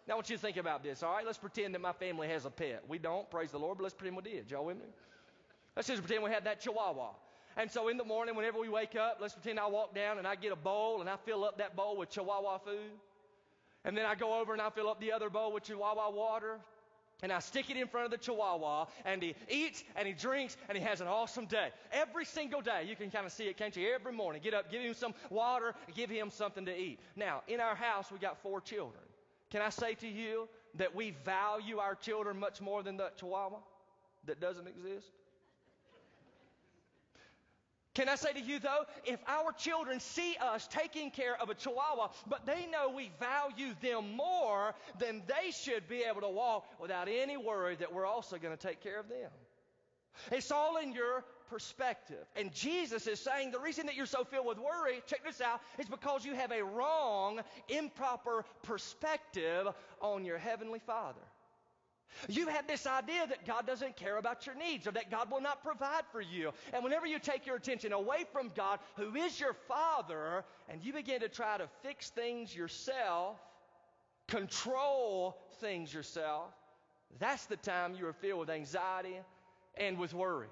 Now, 0.07 0.13
I 0.13 0.15
want 0.15 0.29
you 0.29 0.35
to 0.35 0.41
think 0.41 0.57
about 0.57 0.83
this, 0.83 1.01
all 1.01 1.13
right? 1.13 1.25
Let's 1.25 1.37
pretend 1.37 1.73
that 1.75 1.81
my 1.81 1.93
family 1.93 2.27
has 2.27 2.45
a 2.45 2.49
pet. 2.49 2.83
We 2.87 2.97
don't, 2.97 3.29
praise 3.29 3.51
the 3.51 3.59
Lord, 3.59 3.77
but 3.77 3.83
let's 3.83 3.95
pretend 3.95 4.17
we 4.17 4.23
did. 4.23 4.51
Y'all 4.51 4.65
with 4.65 4.77
me? 4.77 4.85
Let's 5.75 5.87
just 5.87 6.01
pretend 6.03 6.23
we 6.23 6.29
had 6.29 6.43
that 6.45 6.59
chihuahua. 6.59 7.11
And 7.55 7.71
so 7.71 7.87
in 7.87 7.97
the 7.97 8.03
morning, 8.03 8.35
whenever 8.35 8.59
we 8.59 8.67
wake 8.67 8.95
up, 8.95 9.19
let's 9.21 9.33
pretend 9.33 9.59
I 9.59 9.67
walk 9.67 9.95
down 9.95 10.17
and 10.17 10.27
I 10.27 10.35
get 10.35 10.51
a 10.51 10.57
bowl 10.57 11.01
and 11.01 11.09
I 11.09 11.15
fill 11.25 11.45
up 11.45 11.59
that 11.59 11.75
bowl 11.75 11.97
with 11.97 12.09
chihuahua 12.09 12.57
food. 12.59 12.91
And 13.85 13.97
then 13.97 14.05
I 14.05 14.15
go 14.15 14.39
over 14.39 14.53
and 14.53 14.61
I 14.61 14.69
fill 14.69 14.89
up 14.89 14.99
the 14.99 15.11
other 15.11 15.29
bowl 15.29 15.53
with 15.53 15.63
chihuahua 15.63 16.09
water. 16.09 16.59
And 17.21 17.31
I 17.31 17.39
stick 17.39 17.69
it 17.69 17.77
in 17.77 17.87
front 17.87 18.05
of 18.05 18.11
the 18.11 18.17
chihuahua, 18.17 18.87
and 19.05 19.23
he 19.23 19.33
eats 19.47 19.81
and 19.95 20.05
he 20.05 20.13
drinks 20.13 20.57
and 20.67 20.77
he 20.77 20.83
has 20.83 20.99
an 20.99 21.07
awesome 21.07 21.45
day. 21.45 21.69
Every 21.93 22.25
single 22.25 22.59
day, 22.59 22.83
you 22.85 22.97
can 22.97 23.09
kind 23.11 23.25
of 23.25 23.31
see 23.31 23.45
it, 23.45 23.55
can't 23.55 23.73
you? 23.77 23.87
Every 23.95 24.11
morning, 24.11 24.41
get 24.43 24.53
up, 24.53 24.69
give 24.69 24.81
him 24.81 24.93
some 24.93 25.13
water, 25.29 25.73
give 25.95 26.09
him 26.09 26.29
something 26.29 26.65
to 26.65 26.77
eat. 26.77 26.99
Now, 27.15 27.43
in 27.47 27.61
our 27.61 27.75
house, 27.75 28.11
we 28.11 28.17
got 28.17 28.41
four 28.43 28.59
children. 28.59 29.01
Can 29.53 29.61
I 29.61 29.69
say 29.69 29.93
to 29.93 30.07
you 30.07 30.49
that 30.79 30.95
we 30.95 31.11
value 31.23 31.77
our 31.77 31.93
children 31.93 32.39
much 32.39 32.59
more 32.59 32.81
than 32.81 32.97
that 32.97 33.17
chihuahua 33.17 33.59
that 34.25 34.41
doesn't 34.41 34.67
exist? 34.67 35.05
Can 37.93 38.09
I 38.09 38.15
say 38.15 38.33
to 38.33 38.39
you 38.39 38.57
though, 38.57 38.85
if 39.05 39.19
our 39.27 39.51
children 39.51 39.99
see 39.99 40.35
us 40.41 40.67
taking 40.71 41.11
care 41.11 41.39
of 41.39 41.51
a 41.51 41.53
chihuahua, 41.53 42.07
but 42.25 42.47
they 42.47 42.65
know 42.65 42.89
we 42.89 43.11
value 43.19 43.75
them 43.79 44.15
more, 44.17 44.73
then 44.97 45.21
they 45.27 45.51
should 45.51 45.87
be 45.87 46.01
able 46.01 46.21
to 46.21 46.29
walk 46.29 46.65
without 46.81 47.07
any 47.07 47.37
worry 47.37 47.75
that 47.75 47.93
we're 47.93 48.07
also 48.07 48.39
going 48.39 48.57
to 48.57 48.67
take 48.67 48.81
care 48.81 48.99
of 48.99 49.07
them. 49.07 49.29
It's 50.31 50.49
all 50.49 50.77
in 50.77 50.93
your 50.93 51.23
perspective. 51.53 52.25
And 52.35 52.51
Jesus 52.51 53.05
is 53.05 53.19
saying 53.19 53.51
the 53.51 53.59
reason 53.59 53.85
that 53.85 53.95
you're 53.95 54.07
so 54.07 54.23
filled 54.23 54.47
with 54.47 54.57
worry, 54.57 55.03
check 55.05 55.23
this 55.23 55.39
out, 55.39 55.61
is 55.77 55.85
because 55.85 56.25
you 56.25 56.33
have 56.33 56.51
a 56.51 56.63
wrong, 56.63 57.41
improper 57.69 58.43
perspective 58.63 59.67
on 60.01 60.25
your 60.25 60.39
Heavenly 60.39 60.79
Father. 60.79 61.21
You 62.27 62.47
have 62.47 62.65
this 62.67 62.87
idea 62.87 63.27
that 63.27 63.45
God 63.45 63.67
doesn't 63.67 63.95
care 63.97 64.17
about 64.17 64.47
your 64.47 64.55
needs 64.55 64.87
or 64.87 64.91
that 64.93 65.11
God 65.11 65.29
will 65.31 65.41
not 65.41 65.63
provide 65.63 66.03
for 66.11 66.21
you. 66.21 66.51
And 66.73 66.83
whenever 66.83 67.05
you 67.05 67.19
take 67.19 67.45
your 67.45 67.57
attention 67.57 67.93
away 67.93 68.25
from 68.31 68.51
God, 68.55 68.79
who 68.95 69.15
is 69.15 69.39
your 69.39 69.53
Father, 69.67 70.43
and 70.69 70.83
you 70.83 70.91
begin 70.91 71.19
to 71.19 71.29
try 71.29 71.59
to 71.59 71.67
fix 71.83 72.09
things 72.09 72.55
yourself, 72.55 73.37
control 74.27 75.37
things 75.59 75.93
yourself, 75.93 76.51
that's 77.19 77.45
the 77.45 77.57
time 77.57 77.93
you 77.93 78.07
are 78.07 78.13
filled 78.13 78.39
with 78.39 78.49
anxiety 78.49 79.17
and 79.77 79.99
with 79.99 80.15
worry. 80.15 80.47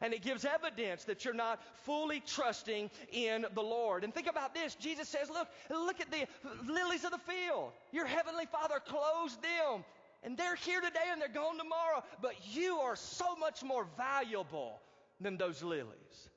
And 0.00 0.12
it 0.12 0.22
gives 0.22 0.44
evidence 0.44 1.04
that 1.04 1.24
you're 1.24 1.34
not 1.34 1.62
fully 1.84 2.20
trusting 2.20 2.90
in 3.12 3.46
the 3.54 3.62
Lord. 3.62 4.02
And 4.02 4.12
think 4.12 4.26
about 4.26 4.54
this. 4.54 4.74
Jesus 4.74 5.08
says, 5.08 5.30
look, 5.30 5.48
look 5.70 6.00
at 6.00 6.10
the 6.10 6.26
lilies 6.66 7.04
of 7.04 7.12
the 7.12 7.18
field. 7.18 7.72
Your 7.92 8.06
heavenly 8.06 8.46
Father 8.46 8.80
clothes 8.84 9.36
them. 9.36 9.84
And 10.24 10.36
they're 10.36 10.56
here 10.56 10.80
today 10.80 11.10
and 11.12 11.20
they're 11.20 11.28
gone 11.28 11.58
tomorrow. 11.58 12.02
But 12.20 12.34
you 12.52 12.78
are 12.78 12.96
so 12.96 13.36
much 13.36 13.62
more 13.62 13.86
valuable 13.96 14.80
than 15.20 15.36
those 15.36 15.62
lilies. 15.62 16.28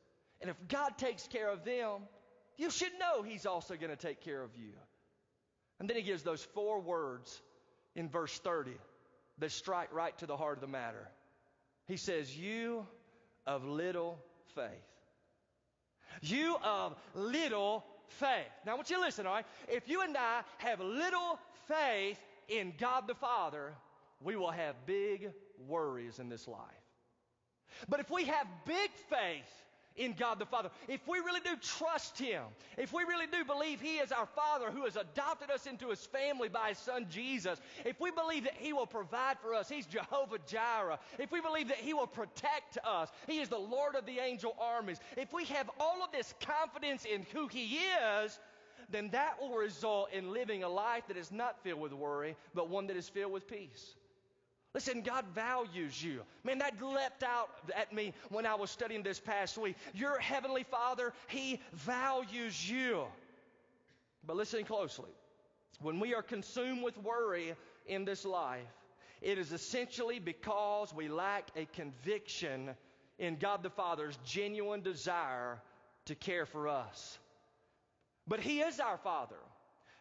And 0.42 0.50
if 0.50 0.58
God 0.68 0.98
takes 0.98 1.28
care 1.28 1.50
of 1.50 1.66
them, 1.66 2.02
you 2.58 2.70
should 2.70 2.92
know 3.00 3.24
He's 3.24 3.46
also 3.46 3.76
going 3.76 3.90
to 3.90 3.96
take 3.96 4.22
care 4.22 4.44
of 4.44 4.52
you. 4.56 4.74
And 5.80 5.90
then 5.90 5.98
He 5.98 6.04
gives 6.04 6.24
those 6.24 6.44
four 6.54 6.80
words 6.80 7.42
in 7.96 8.10
verse 8.10 8.38
30 8.40 8.72
that 9.40 9.52
strike 9.52 9.94
right 9.94 10.18
to 10.20 10.26
the 10.26 10.38
heart 10.38 10.58
of 10.58 10.62
the 10.62 10.68
matter. 10.68 11.08
He 11.88 11.98
says, 11.98 12.36
You 12.36 12.86
of 13.48 13.66
little 13.66 14.20
faith. 14.54 14.68
You 16.22 16.58
of 16.64 16.96
little 17.16 17.86
faith. 18.08 18.52
Now, 18.66 18.74
I 18.74 18.76
want 18.76 18.90
you 18.90 18.98
to 18.98 19.02
listen, 19.02 19.26
all 19.26 19.34
right? 19.34 19.46
If 19.68 19.88
you 19.90 20.02
and 20.02 20.16
I 20.16 20.42
have 20.58 20.80
little 20.80 21.40
faith 21.68 22.20
in 22.48 22.74
God 22.78 23.08
the 23.08 23.16
Father, 23.16 23.74
we 24.22 24.36
will 24.36 24.52
have 24.52 24.76
big 24.86 25.32
worries 25.68 26.20
in 26.20 26.30
this 26.30 26.48
life. 26.48 26.60
But 27.90 28.00
if 28.00 28.10
we 28.10 28.26
have 28.26 28.48
big 28.66 28.92
faith 29.10 29.52
in 29.98 30.14
God 30.14 30.40
the 30.40 30.46
Father, 30.46 30.70
if 30.88 31.06
we 31.08 31.20
really 31.20 31.42
do 31.42 31.56
trust 31.58 32.18
Him, 32.18 32.44
if 32.78 32.94
we 32.94 33.04
really 33.04 33.26
do 33.28 33.44
believe 33.44 33.82
He 33.82 33.98
is 33.98 34.12
our 34.12 34.28
Father 34.28 34.72
who 34.72 34.86
has 34.86 34.96
adopted 34.96 35.50
us 35.50 35.66
into 35.66 35.90
His 35.90 36.06
family 36.06 36.48
by 36.50 36.70
His 36.70 36.78
Son 36.78 37.08
Jesus, 37.10 37.60
if 37.86 38.00
we 38.00 38.12
believe 38.12 38.44
that 38.44 38.56
He 38.58 38.74
will 38.74 38.86
provide 38.86 39.38
for 39.40 39.54
us, 39.54 39.68
He's 39.68 39.86
Jehovah 39.86 40.40
Jireh, 40.48 41.00
if 41.20 41.32
we 41.32 41.42
believe 41.42 41.68
that 41.70 41.78
He 41.78 41.94
will 41.94 42.08
protect 42.08 42.78
us, 42.86 43.10
He 43.26 43.40
is 43.40 43.50
the 43.50 43.58
Lord 43.58 43.96
of 43.96 44.06
the 44.06 44.20
angel 44.20 44.56
armies, 44.60 45.00
if 45.18 45.34
we 45.34 45.46
have 45.46 45.70
all 45.80 46.04
of 46.04 46.12
this 46.12 46.34
confidence 46.40 47.06
in 47.06 47.26
who 47.34 47.48
He 47.48 47.80
is, 48.24 48.40
then 48.90 49.10
that 49.10 49.42
will 49.42 49.56
result 49.56 50.14
in 50.14 50.32
living 50.32 50.64
a 50.64 50.70
life 50.70 51.04
that 51.08 51.18
is 51.18 51.32
not 51.32 51.62
filled 51.64 51.82
with 51.82 51.94
worry, 51.94 52.36
but 52.54 52.70
one 52.70 52.88
that 52.88 52.96
is 52.96 53.10
filled 53.10 53.34
with 53.34 53.48
peace. 53.48 53.96
Listen, 54.78 55.02
God 55.02 55.26
values 55.34 56.04
you. 56.04 56.22
Man, 56.44 56.60
that 56.60 56.80
leapt 56.80 57.24
out 57.24 57.50
at 57.76 57.92
me 57.92 58.14
when 58.30 58.46
I 58.46 58.54
was 58.54 58.70
studying 58.70 59.02
this 59.02 59.20
past 59.20 59.58
week. 59.58 59.76
Your 59.96 60.20
Heavenly 60.20 60.66
Father, 60.70 61.14
He 61.30 61.60
values 61.74 62.70
you. 62.70 63.06
But 64.24 64.36
listen 64.36 64.66
closely. 64.66 65.10
When 65.82 66.00
we 66.00 66.14
are 66.14 66.22
consumed 66.22 66.84
with 66.84 66.96
worry 67.00 67.56
in 67.88 68.06
this 68.06 68.24
life, 68.24 68.62
it 69.20 69.40
is 69.40 69.52
essentially 69.52 70.20
because 70.20 70.94
we 70.94 71.08
lack 71.08 71.50
a 71.56 71.66
conviction 71.66 72.76
in 73.18 73.38
God 73.38 73.64
the 73.64 73.72
Father's 73.72 74.20
genuine 74.28 74.84
desire 74.84 75.60
to 76.06 76.14
care 76.14 76.46
for 76.46 76.68
us. 76.68 77.18
But 78.28 78.42
He 78.42 78.60
is 78.60 78.80
our 78.80 79.00
Father. 79.00 79.40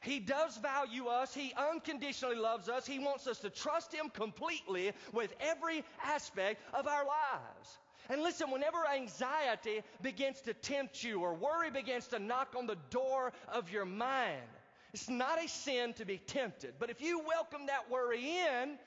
He 0.07 0.21
does 0.21 0.57
value 0.59 1.09
us. 1.09 1.35
He 1.35 1.53
unconditionally 1.57 2.37
loves 2.37 2.69
us. 2.69 2.87
He 2.87 3.01
wants 3.01 3.27
us 3.27 3.39
to 3.41 3.51
trust 3.51 3.93
Him 3.93 4.09
completely 4.09 4.93
with 5.13 5.35
every 5.41 5.85
aspect 6.05 6.63
of 6.73 6.87
our 6.87 7.05
lives. 7.05 7.79
And 8.09 8.23
listen, 8.23 8.53
whenever 8.53 8.87
anxiety 8.87 9.83
begins 10.03 10.41
to 10.43 10.55
tempt 10.55 11.03
you 11.03 11.23
or 11.23 11.35
worry 11.35 11.73
begins 11.73 12.07
to 12.09 12.21
knock 12.21 12.55
on 12.57 12.69
the 12.69 12.79
door 12.91 13.33
of 13.49 13.73
your 13.73 13.85
mind, 13.85 14.47
it's 14.95 15.09
not 15.09 15.45
a 15.45 15.49
sin 15.49 15.93
to 15.95 16.05
be 16.05 16.19
tempted. 16.19 16.75
But 16.79 16.91
if 16.91 17.01
you 17.01 17.21
welcome 17.27 17.67
that 17.67 17.91
worry 17.91 18.23
in, 18.23 18.79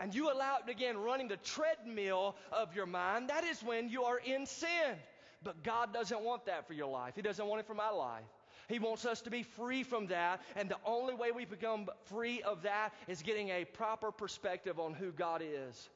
and 0.00 0.14
you 0.14 0.32
allow 0.32 0.58
it 0.58 0.60
to 0.60 0.66
begin 0.66 0.96
running 0.96 1.26
the 1.26 1.38
treadmill 1.38 2.36
of 2.52 2.76
your 2.76 2.86
mind, 2.86 3.30
that 3.30 3.42
is 3.42 3.60
when 3.64 3.88
you 3.88 4.04
are 4.04 4.18
in 4.18 4.46
sin. 4.46 4.94
But 5.42 5.64
God 5.64 5.92
doesn't 5.92 6.20
want 6.20 6.46
that 6.46 6.68
for 6.68 6.74
your 6.74 6.88
life. 6.88 7.14
He 7.16 7.22
doesn't 7.22 7.44
want 7.44 7.58
it 7.58 7.66
for 7.66 7.74
my 7.74 7.90
life. 7.90 8.22
He 8.68 8.78
wants 8.78 9.06
us 9.06 9.22
to 9.22 9.30
be 9.30 9.42
free 9.42 9.82
from 9.82 10.06
that. 10.08 10.42
And 10.54 10.68
the 10.68 10.76
only 10.84 11.14
way 11.14 11.32
we 11.32 11.44
become 11.44 11.88
free 12.04 12.42
of 12.42 12.62
that 12.62 12.92
is 13.08 13.22
getting 13.22 13.48
a 13.48 13.64
proper 13.64 14.12
perspective 14.12 14.78
on 14.78 14.94
who 14.94 15.10
God 15.10 15.42
is. 15.42 15.88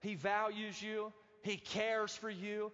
He 0.00 0.14
values 0.14 0.80
you, 0.80 1.12
He 1.42 1.56
cares 1.56 2.14
for 2.14 2.30
you, 2.30 2.70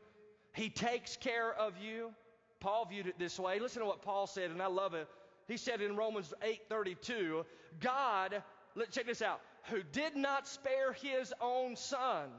He 0.53 0.69
takes 0.69 1.17
care 1.17 1.55
of 1.55 1.79
you. 1.79 2.13
Paul 2.61 2.87
viewed 2.87 3.07
it 3.07 3.19
this 3.19 3.39
way. 3.39 3.59
Listen 3.61 3.83
to 3.83 3.87
what 3.87 4.03
Paul 4.03 4.27
said, 4.27 4.51
and 4.51 4.63
I 4.63 4.67
love 4.67 4.95
it. 4.95 5.09
He 5.47 5.57
said 5.57 5.81
in 5.81 5.97
Romans 5.97 6.33
8:32, 6.43 7.45
God, 7.81 8.43
let's 8.75 8.95
check 8.95 9.07
this 9.07 9.23
out, 9.23 9.41
who 9.65 9.83
did 9.83 10.17
not 10.17 10.49
spare 10.49 10.93
his 10.93 11.33
own 11.41 11.77
son, 11.77 12.31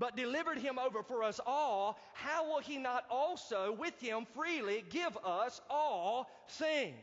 but 0.00 0.16
delivered 0.16 0.58
him 0.58 0.78
over 0.78 1.04
for 1.04 1.22
us 1.22 1.38
all, 1.46 2.00
how 2.14 2.48
will 2.48 2.60
he 2.60 2.78
not 2.78 3.04
also 3.10 3.76
with 3.78 4.00
him 4.00 4.26
freely 4.34 4.82
give 4.90 5.16
us 5.24 5.60
all 5.70 6.28
things? 6.48 6.96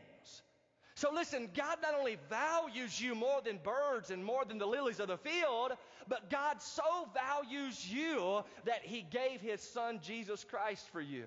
So 0.96 1.12
listen, 1.14 1.48
God 1.56 1.78
not 1.80 1.94
only 1.94 2.18
values 2.28 3.00
you 3.00 3.14
more 3.14 3.40
than 3.40 3.60
birds 3.62 4.10
and 4.10 4.24
more 4.24 4.44
than 4.44 4.58
the 4.58 4.66
lilies 4.66 4.98
of 4.98 5.06
the 5.06 5.16
field, 5.16 5.70
but 6.08 6.28
God 6.28 6.60
so 6.60 7.08
values 7.14 7.88
you 7.88 8.42
that 8.64 8.80
He 8.82 9.06
gave 9.08 9.40
His 9.40 9.60
Son 9.60 10.00
Jesus 10.02 10.42
Christ 10.42 10.88
for 10.90 11.00
you. 11.00 11.26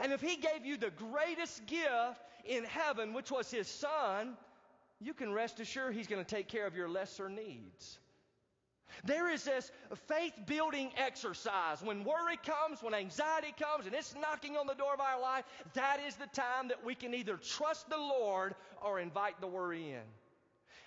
And 0.00 0.12
if 0.12 0.20
He 0.20 0.36
gave 0.36 0.66
you 0.66 0.76
the 0.76 0.90
greatest 0.90 1.64
gift 1.64 2.20
in 2.44 2.64
heaven, 2.64 3.14
which 3.14 3.30
was 3.30 3.50
His 3.50 3.68
Son, 3.68 4.36
you 5.00 5.14
can 5.14 5.32
rest 5.32 5.60
assured 5.60 5.94
He's 5.94 6.06
going 6.06 6.22
to 6.22 6.34
take 6.34 6.48
care 6.48 6.66
of 6.66 6.76
your 6.76 6.90
lesser 6.90 7.30
needs. 7.30 7.98
There 9.04 9.30
is 9.30 9.44
this 9.44 9.70
faith 10.06 10.34
building 10.46 10.90
exercise. 10.96 11.82
When 11.82 12.04
worry 12.04 12.38
comes, 12.44 12.82
when 12.82 12.94
anxiety 12.94 13.54
comes, 13.58 13.86
and 13.86 13.94
it's 13.94 14.14
knocking 14.14 14.56
on 14.56 14.66
the 14.66 14.74
door 14.74 14.94
of 14.94 15.00
our 15.00 15.20
life, 15.20 15.44
that 15.74 16.00
is 16.06 16.16
the 16.16 16.26
time 16.28 16.68
that 16.68 16.84
we 16.84 16.94
can 16.94 17.14
either 17.14 17.36
trust 17.36 17.88
the 17.88 17.96
Lord 17.96 18.54
or 18.82 19.00
invite 19.00 19.40
the 19.40 19.46
worry 19.46 19.90
in. 19.92 20.02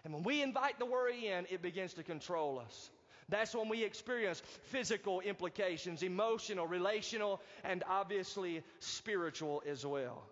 And 0.04 0.14
when 0.14 0.24
we 0.24 0.42
invite 0.42 0.80
the 0.80 0.86
worry 0.86 1.28
in, 1.28 1.46
it 1.50 1.62
begins 1.62 1.94
to 1.94 2.04
control 2.04 2.60
us. 2.60 2.90
That's 3.30 3.56
when 3.56 3.70
we 3.70 3.84
experience 3.84 4.42
physical 4.66 5.22
implications, 5.22 6.04
emotional, 6.04 6.68
relational, 6.68 7.42
and 7.64 7.84
obviously 7.90 8.64
spiritual 8.80 9.64
as 9.66 9.86
well. 9.86 10.24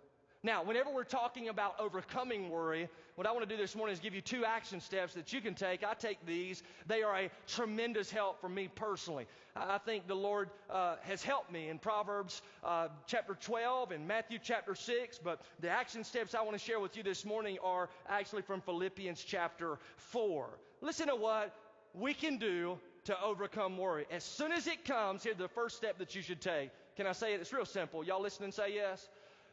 Now, 0.43 0.63
whenever 0.63 0.89
we're 0.89 1.03
talking 1.03 1.49
about 1.49 1.79
overcoming 1.79 2.49
worry, 2.49 2.89
what 3.13 3.27
I 3.27 3.31
want 3.31 3.47
to 3.47 3.55
do 3.55 3.61
this 3.61 3.75
morning 3.75 3.93
is 3.93 3.99
give 3.99 4.15
you 4.15 4.21
two 4.21 4.43
action 4.43 4.79
steps 4.79 5.13
that 5.13 5.31
you 5.31 5.39
can 5.39 5.53
take. 5.53 5.83
I 5.83 5.93
take 5.93 6.25
these. 6.25 6.63
They 6.87 7.03
are 7.03 7.15
a 7.15 7.29
tremendous 7.45 8.09
help 8.09 8.41
for 8.41 8.49
me 8.49 8.67
personally. 8.67 9.27
I 9.55 9.77
think 9.77 10.07
the 10.07 10.15
Lord 10.15 10.49
uh, 10.67 10.95
has 11.01 11.21
helped 11.21 11.51
me 11.51 11.69
in 11.69 11.77
Proverbs 11.77 12.41
uh, 12.63 12.87
chapter 13.05 13.35
12 13.35 13.91
and 13.91 14.07
Matthew 14.07 14.39
chapter 14.41 14.73
6, 14.73 15.19
but 15.19 15.41
the 15.59 15.69
action 15.69 16.03
steps 16.03 16.33
I 16.33 16.41
want 16.41 16.53
to 16.53 16.63
share 16.63 16.79
with 16.79 16.97
you 16.97 17.03
this 17.03 17.23
morning 17.23 17.59
are 17.63 17.89
actually 18.09 18.41
from 18.41 18.61
Philippians 18.61 19.23
chapter 19.23 19.77
4. 19.97 20.57
Listen 20.81 21.07
to 21.09 21.15
what 21.15 21.55
we 21.93 22.15
can 22.15 22.37
do 22.37 22.79
to 23.03 23.21
overcome 23.21 23.77
worry. 23.77 24.05
As 24.09 24.23
soon 24.23 24.51
as 24.51 24.65
it 24.65 24.85
comes, 24.85 25.23
here's 25.23 25.37
the 25.37 25.47
first 25.47 25.77
step 25.77 25.99
that 25.99 26.15
you 26.15 26.23
should 26.23 26.41
take. 26.41 26.71
Can 26.95 27.05
I 27.05 27.11
say 27.11 27.33
it? 27.33 27.41
It's 27.41 27.53
real 27.53 27.65
simple. 27.65 28.03
Y'all 28.03 28.21
listen 28.21 28.43
and 28.43 28.53
say 28.53 28.73
yes. 28.73 29.09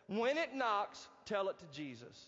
When 0.09 0.39
it 0.39 0.55
knocks, 0.55 1.07
tell 1.27 1.49
it 1.49 1.59
to 1.59 1.67
Jesus. 1.77 2.27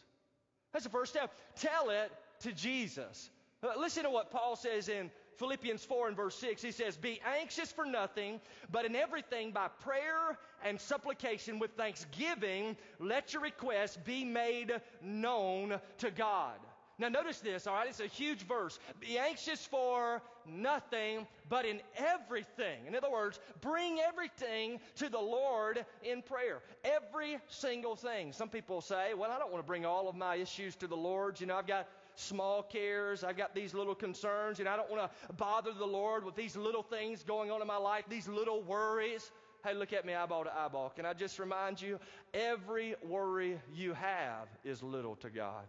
That's 0.72 0.84
the 0.84 0.90
first 0.90 1.12
step. 1.12 1.32
Tell 1.56 1.90
it 1.90 2.12
to 2.40 2.52
Jesus. 2.52 3.30
Uh, 3.62 3.78
listen 3.78 4.04
to 4.04 4.10
what 4.10 4.30
Paul 4.30 4.56
says 4.56 4.88
in 4.88 5.10
Philippians 5.36 5.84
4 5.84 6.08
and 6.08 6.16
verse 6.16 6.36
6. 6.36 6.62
He 6.62 6.70
says, 6.70 6.96
Be 6.96 7.20
anxious 7.40 7.72
for 7.72 7.84
nothing, 7.84 8.40
but 8.70 8.84
in 8.84 8.94
everything 8.94 9.50
by 9.50 9.68
prayer 9.68 10.38
and 10.64 10.80
supplication 10.80 11.58
with 11.58 11.70
thanksgiving, 11.72 12.76
let 12.98 13.32
your 13.32 13.42
requests 13.42 13.96
be 13.96 14.24
made 14.24 14.80
known 15.02 15.80
to 15.98 16.10
God. 16.10 16.58
Now, 17.00 17.08
notice 17.08 17.38
this, 17.40 17.66
all 17.66 17.74
right? 17.74 17.88
It's 17.88 18.00
a 18.00 18.06
huge 18.06 18.46
verse. 18.46 18.78
Be 19.00 19.16
anxious 19.16 19.64
for 19.64 20.20
nothing, 20.46 21.26
but 21.48 21.64
in 21.64 21.80
everything. 21.96 22.86
In 22.86 22.94
other 22.94 23.10
words, 23.10 23.40
bring 23.62 23.98
everything 24.00 24.80
to 24.96 25.08
the 25.08 25.18
Lord 25.18 25.86
in 26.02 26.20
prayer. 26.20 26.60
Every 26.84 27.38
single 27.48 27.96
thing. 27.96 28.34
Some 28.34 28.50
people 28.50 28.82
say, 28.82 29.14
well, 29.14 29.30
I 29.30 29.38
don't 29.38 29.50
want 29.50 29.64
to 29.64 29.66
bring 29.66 29.86
all 29.86 30.10
of 30.10 30.14
my 30.14 30.36
issues 30.36 30.76
to 30.76 30.86
the 30.86 30.96
Lord. 30.96 31.40
You 31.40 31.46
know, 31.46 31.56
I've 31.56 31.66
got 31.66 31.88
small 32.16 32.62
cares. 32.62 33.24
I've 33.24 33.38
got 33.38 33.54
these 33.54 33.72
little 33.72 33.94
concerns, 33.94 34.60
and 34.60 34.68
I 34.68 34.76
don't 34.76 34.90
want 34.90 35.10
to 35.10 35.32
bother 35.32 35.72
the 35.72 35.86
Lord 35.86 36.22
with 36.22 36.36
these 36.36 36.54
little 36.54 36.82
things 36.82 37.22
going 37.22 37.50
on 37.50 37.62
in 37.62 37.66
my 37.66 37.78
life, 37.78 38.04
these 38.10 38.28
little 38.28 38.60
worries. 38.62 39.30
Hey, 39.64 39.72
look 39.72 39.94
at 39.94 40.04
me 40.04 40.12
eyeball 40.12 40.44
to 40.44 40.54
eyeball. 40.54 40.92
Can 40.94 41.06
I 41.06 41.14
just 41.14 41.38
remind 41.38 41.80
you? 41.80 41.98
Every 42.34 42.94
worry 43.02 43.58
you 43.74 43.94
have 43.94 44.48
is 44.64 44.82
little 44.82 45.16
to 45.16 45.30
God. 45.30 45.64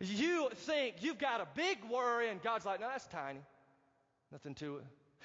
You 0.00 0.50
think 0.54 0.96
you've 1.00 1.18
got 1.18 1.40
a 1.40 1.46
big 1.54 1.78
worry, 1.90 2.28
and 2.28 2.42
God's 2.42 2.66
like, 2.66 2.80
no, 2.80 2.88
that's 2.88 3.06
tiny. 3.06 3.40
Nothing 4.32 4.54
to 4.56 4.76
it. 4.76 4.84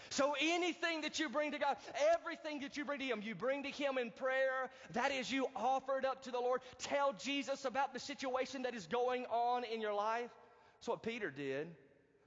So 0.09 0.35
anything 0.41 1.01
that 1.01 1.19
you 1.19 1.29
bring 1.29 1.51
to 1.51 1.59
God, 1.59 1.77
everything 2.13 2.59
that 2.61 2.75
you 2.75 2.85
bring 2.85 2.99
to 2.99 3.05
Him, 3.05 3.21
you 3.23 3.35
bring 3.35 3.63
to 3.63 3.69
Him 3.69 3.97
in 3.97 4.11
prayer. 4.11 4.69
That 4.93 5.11
is 5.11 5.31
you 5.31 5.47
offered 5.55 6.05
up 6.05 6.23
to 6.23 6.31
the 6.31 6.39
Lord. 6.39 6.61
Tell 6.79 7.13
Jesus 7.13 7.65
about 7.65 7.93
the 7.93 7.99
situation 7.99 8.63
that 8.63 8.73
is 8.73 8.87
going 8.87 9.25
on 9.25 9.63
in 9.63 9.79
your 9.79 9.93
life. 9.93 10.31
That's 10.79 10.87
what 10.87 11.03
Peter 11.03 11.29
did. 11.29 11.67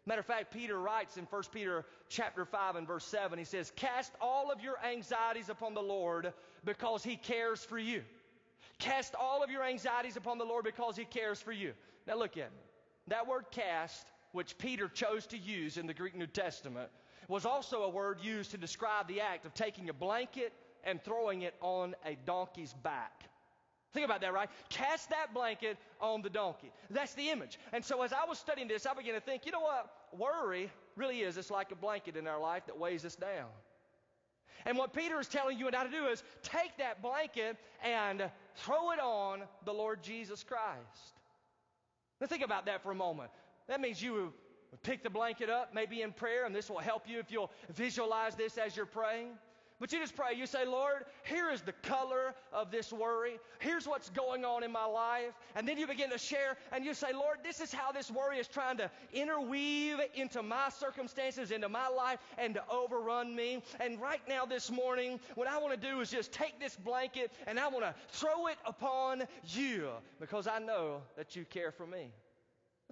Matter 0.07 0.21
of 0.21 0.27
fact, 0.27 0.53
Peter 0.53 0.79
writes 0.79 1.17
in 1.17 1.25
1 1.25 1.43
Peter 1.53 1.85
chapter 2.09 2.45
5 2.45 2.77
and 2.77 2.87
verse 2.87 3.05
7, 3.07 3.39
he 3.39 3.45
says, 3.45 3.73
Cast 3.75 4.13
all 4.21 4.53
of 4.53 4.61
your 4.61 4.77
anxieties 4.85 5.49
upon 5.49 5.73
the 5.73 5.83
Lord 5.83 6.33
because 6.65 7.03
He 7.03 7.17
cares 7.17 7.65
for 7.65 7.79
you. 7.79 8.03
Cast 8.79 9.15
all 9.15 9.43
of 9.43 9.51
your 9.51 9.63
anxieties 9.63 10.17
upon 10.17 10.39
the 10.39 10.45
Lord 10.45 10.65
because 10.65 10.97
He 10.97 11.07
cares 11.07 11.41
for 11.41 11.53
you. 11.53 11.73
Now 12.07 12.17
look 12.17 12.37
at 12.37 12.53
me. 12.53 12.63
That 13.09 13.27
word 13.27 13.47
cast, 13.51 14.07
which 14.33 14.57
Peter 14.59 14.89
chose 14.89 15.27
to 15.29 15.39
use 15.39 15.77
in 15.77 15.87
the 15.87 15.95
Greek 15.95 16.15
New 16.15 16.27
Testament, 16.27 16.91
was 17.29 17.47
also 17.47 17.83
a 17.83 17.89
word 17.89 18.19
used 18.23 18.51
to 18.51 18.59
describe 18.59 19.09
the 19.09 19.21
act 19.21 19.47
of 19.47 19.55
taking 19.55 19.89
a 19.89 19.93
blanket 19.93 20.53
and 20.85 21.03
throwing 21.03 21.43
it 21.43 21.55
on 21.61 21.95
a 22.05 22.17
donkey's 22.27 22.75
back. 22.83 23.25
Think 23.93 24.05
about 24.05 24.21
that, 24.23 24.35
right? 24.35 24.51
Cast 24.69 25.11
that 25.11 25.33
blanket 25.33 25.79
on 26.01 26.21
the 26.21 26.29
donkey. 26.29 26.73
That's 26.91 27.15
the 27.15 27.31
image. 27.31 27.59
And 27.73 27.85
so 27.85 28.03
as 28.03 28.13
I 28.13 28.25
was 28.29 28.39
studying 28.39 28.67
this, 28.67 28.87
I 28.87 28.95
began 28.95 29.15
to 29.15 29.21
think, 29.21 29.47
you 29.47 29.53
know 29.53 29.61
what? 29.61 29.89
Worry 30.19 30.71
really 30.97 31.21
is. 31.21 31.37
It's 31.37 31.51
like 31.51 31.71
a 31.71 31.77
blanket 31.77 32.17
in 32.17 32.27
our 32.27 32.41
life 32.41 32.67
that 32.67 32.77
weighs 32.77 33.05
us 33.05 33.15
down. 33.15 33.47
And 34.67 34.77
what 34.77 34.93
Peter 34.93 35.21
is 35.21 35.29
telling 35.29 35.59
you 35.59 35.69
and 35.69 35.77
I 35.77 35.85
to 35.85 35.91
do 35.91 36.07
is 36.07 36.25
take 36.43 36.77
that 36.79 37.03
blanket 37.03 37.57
and 37.85 38.29
throw 38.57 38.91
it 38.91 38.99
on 38.99 39.43
the 39.65 39.73
Lord 39.73 40.03
Jesus 40.03 40.43
Christ. 40.43 41.14
Now, 42.21 42.27
think 42.27 42.45
about 42.45 42.67
that 42.67 42.83
for 42.83 42.91
a 42.91 42.95
moment. 42.95 43.31
That 43.69 43.81
means 43.81 44.03
you 44.03 44.33
pick 44.83 45.03
the 45.03 45.11
blanket 45.11 45.51
up, 45.51 45.75
maybe 45.75 46.03
in 46.03 46.13
prayer, 46.13 46.47
and 46.47 46.55
this 46.55 46.69
will 46.69 46.79
help 46.79 47.09
you 47.09 47.19
if 47.19 47.31
you'll 47.31 47.51
visualize 47.75 48.35
this 48.35 48.59
as 48.59 48.77
you're 48.77 48.87
praying. 48.87 49.31
But 49.85 49.93
you 49.93 49.99
just 49.99 50.17
pray. 50.17 50.33
You 50.35 50.47
say, 50.47 50.65
Lord, 50.65 51.05
here 51.25 51.51
is 51.51 51.61
the 51.61 51.75
color 51.83 52.35
of 52.55 52.71
this 52.71 52.91
worry. 52.91 53.39
Here's 53.59 53.87
what's 53.87 54.09
going 54.09 54.43
on 54.43 54.63
in 54.63 54.73
my 54.73 54.87
life. 54.87 55.35
And 55.55 55.69
then 55.69 55.77
you 55.77 55.87
begin 55.87 56.09
to 56.09 56.17
share 56.17 56.57
and 56.73 56.87
you 56.87 56.95
say, 56.95 57.13
Lord, 57.13 57.41
this 57.43 57.61
is 57.61 57.71
how 57.71 57.93
this 57.93 58.11
worry 58.11 58.39
is 58.39 58.49
trying 58.49 58.79
to 58.79 58.91
interweave 59.13 59.99
into 60.15 60.43
my 60.43 60.71
circumstances, 60.71 61.51
into 61.51 61.69
my 61.69 61.89
life, 61.89 62.19
and 62.39 62.55
to 62.55 62.63
overrun 62.71 63.37
me. 63.37 63.63
And 63.79 64.01
right 64.01 64.23
now, 64.27 64.47
this 64.47 64.71
morning, 64.71 65.21
what 65.35 65.49
I 65.49 65.59
want 65.59 65.79
to 65.79 65.87
do 65.91 66.01
is 66.01 66.11
just 66.11 66.33
take 66.33 66.59
this 66.59 66.77
blanket 66.77 67.31
and 67.47 67.61
I 67.61 67.69
want 67.69 67.85
to 67.85 67.95
throw 68.09 68.47
it 68.47 68.57
upon 68.65 69.25
you 69.49 69.91
because 70.19 70.47
I 70.47 70.61
know 70.61 71.03
that 71.19 71.37
you 71.37 71.45
care 71.45 71.73
for 71.73 71.87
me. 71.87 72.11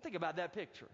Think 0.03 0.15
about 0.15 0.37
that 0.37 0.53
picture. 0.53 0.89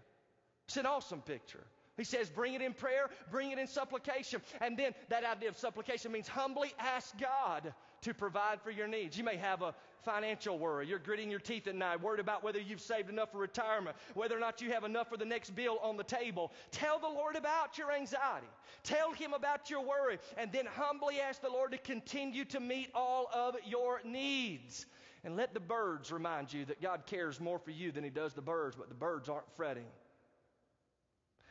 It's 0.69 0.77
an 0.77 0.85
awesome 0.85 1.19
picture. 1.19 1.65
He 1.99 2.05
says, 2.05 2.29
bring 2.29 2.53
it 2.53 2.61
in 2.61 2.73
prayer, 2.73 3.09
bring 3.29 3.51
it 3.51 3.59
in 3.59 3.67
supplication. 3.67 4.41
And 4.61 4.77
then 4.77 4.93
that 5.09 5.25
idea 5.25 5.49
of 5.49 5.57
supplication 5.57 6.11
means 6.11 6.27
humbly 6.27 6.73
ask 6.79 7.13
God 7.19 7.73
to 8.01 8.13
provide 8.13 8.61
for 8.61 8.71
your 8.71 8.87
needs. 8.87 9.17
You 9.17 9.25
may 9.25 9.35
have 9.35 9.61
a 9.61 9.75
financial 10.03 10.57
worry. 10.57 10.87
You're 10.87 10.99
gritting 10.99 11.29
your 11.29 11.41
teeth 11.41 11.67
at 11.67 11.75
night, 11.75 12.01
worried 12.01 12.21
about 12.21 12.43
whether 12.43 12.59
you've 12.59 12.79
saved 12.79 13.09
enough 13.09 13.33
for 13.33 13.39
retirement, 13.39 13.97
whether 14.13 14.37
or 14.37 14.39
not 14.39 14.61
you 14.61 14.71
have 14.71 14.85
enough 14.85 15.09
for 15.09 15.17
the 15.17 15.25
next 15.25 15.53
bill 15.55 15.77
on 15.83 15.97
the 15.97 16.03
table. 16.03 16.53
Tell 16.71 16.99
the 16.99 17.09
Lord 17.09 17.35
about 17.35 17.77
your 17.77 17.91
anxiety. 17.91 18.47
Tell 18.83 19.11
Him 19.11 19.33
about 19.33 19.69
your 19.69 19.81
worry. 19.81 20.19
And 20.37 20.51
then 20.53 20.65
humbly 20.65 21.19
ask 21.19 21.41
the 21.41 21.49
Lord 21.49 21.71
to 21.71 21.77
continue 21.77 22.45
to 22.45 22.61
meet 22.61 22.89
all 22.95 23.29
of 23.33 23.55
your 23.65 23.99
needs. 24.05 24.85
And 25.25 25.35
let 25.35 25.53
the 25.53 25.59
birds 25.59 26.13
remind 26.13 26.53
you 26.53 26.63
that 26.65 26.81
God 26.81 27.05
cares 27.05 27.41
more 27.41 27.59
for 27.59 27.71
you 27.71 27.91
than 27.91 28.05
He 28.05 28.09
does 28.09 28.33
the 28.33 28.41
birds, 28.41 28.77
but 28.77 28.87
the 28.87 28.95
birds 28.95 29.27
aren't 29.27 29.51
fretting. 29.57 29.85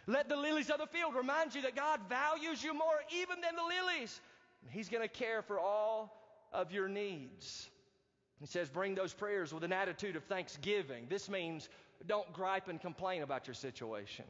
Let 0.09 0.31
the 0.31 0.37
lilies 0.37 0.71
of 0.71 0.79
the 0.79 0.87
field 0.87 1.15
remind 1.15 1.55
you 1.55 1.61
that 1.63 1.77
God 1.77 2.01
values 2.09 2.65
you 2.65 2.73
more 2.73 2.97
even 3.15 3.43
than 3.43 3.55
the 3.55 3.63
lilies. 3.63 4.21
He's 4.71 4.89
going 4.89 5.07
to 5.07 5.09
care 5.09 5.43
for 5.43 5.61
all 5.61 6.19
of 6.51 6.73
your 6.73 6.89
needs. 6.89 7.69
He 8.41 8.47
says, 8.47 8.71
bring 8.71 8.95
those 8.95 9.13
prayers 9.13 9.53
with 9.53 9.65
an 9.65 9.73
attitude 9.73 10.17
of 10.17 10.25
thanksgiving. 10.25 11.05
This 11.11 11.29
means 11.29 11.69
don't 12.07 12.33
gripe 12.33 12.69
and 12.69 12.81
complain 12.81 13.23
about 13.23 13.47
your 13.47 13.53
situation. 13.53 14.25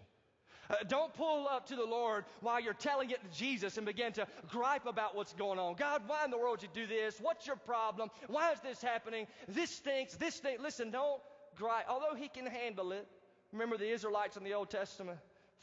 Uh, 0.69 0.75
don't 0.89 1.15
pull 1.15 1.47
up 1.49 1.69
to 1.69 1.77
the 1.77 1.85
Lord 1.85 2.25
while 2.41 2.61
you're 2.61 2.75
telling 2.75 3.11
it 3.11 3.21
to 3.23 3.39
Jesus 3.39 3.77
and 3.77 3.87
begin 3.87 4.13
to 4.15 4.27
gripe 4.49 4.85
about 4.85 5.15
what's 5.15 5.33
going 5.33 5.61
on. 5.61 5.77
God, 5.77 6.03
why 6.09 6.25
in 6.25 6.33
the 6.33 6.39
world 6.39 6.59
did 6.59 6.71
you 6.75 6.87
do 6.87 6.93
this? 6.93 7.21
What's 7.21 7.47
your 7.47 7.57
problem? 7.57 8.11
Why 8.27 8.51
is 8.51 8.59
this 8.61 8.83
happening? 8.83 9.29
This 9.47 9.71
stinks. 9.71 10.17
This 10.17 10.35
stinks. 10.35 10.61
Listen, 10.61 10.91
don't 10.91 11.23
gripe. 11.57 11.85
Although 11.89 12.17
He 12.17 12.27
can 12.27 12.47
handle 12.47 12.91
it. 12.91 13.07
Remember 13.53 13.79
the 13.79 13.89
Israelites 13.89 14.37
in 14.37 14.43
the 14.43 14.55
Old 14.55 14.71
Testament? 14.71 15.19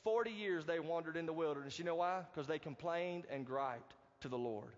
40 0.05 0.31
years 0.31 0.65
they 0.65 0.79
wandered 0.79 1.17
in 1.17 1.25
the 1.25 1.33
wilderness. 1.33 1.77
You 1.77 1.83
know 1.83 1.95
why? 1.95 2.21
Because 2.31 2.47
they 2.47 2.59
complained 2.59 3.25
and 3.29 3.45
griped 3.45 3.95
to 4.21 4.29
the 4.29 4.37
Lord. 4.37 4.71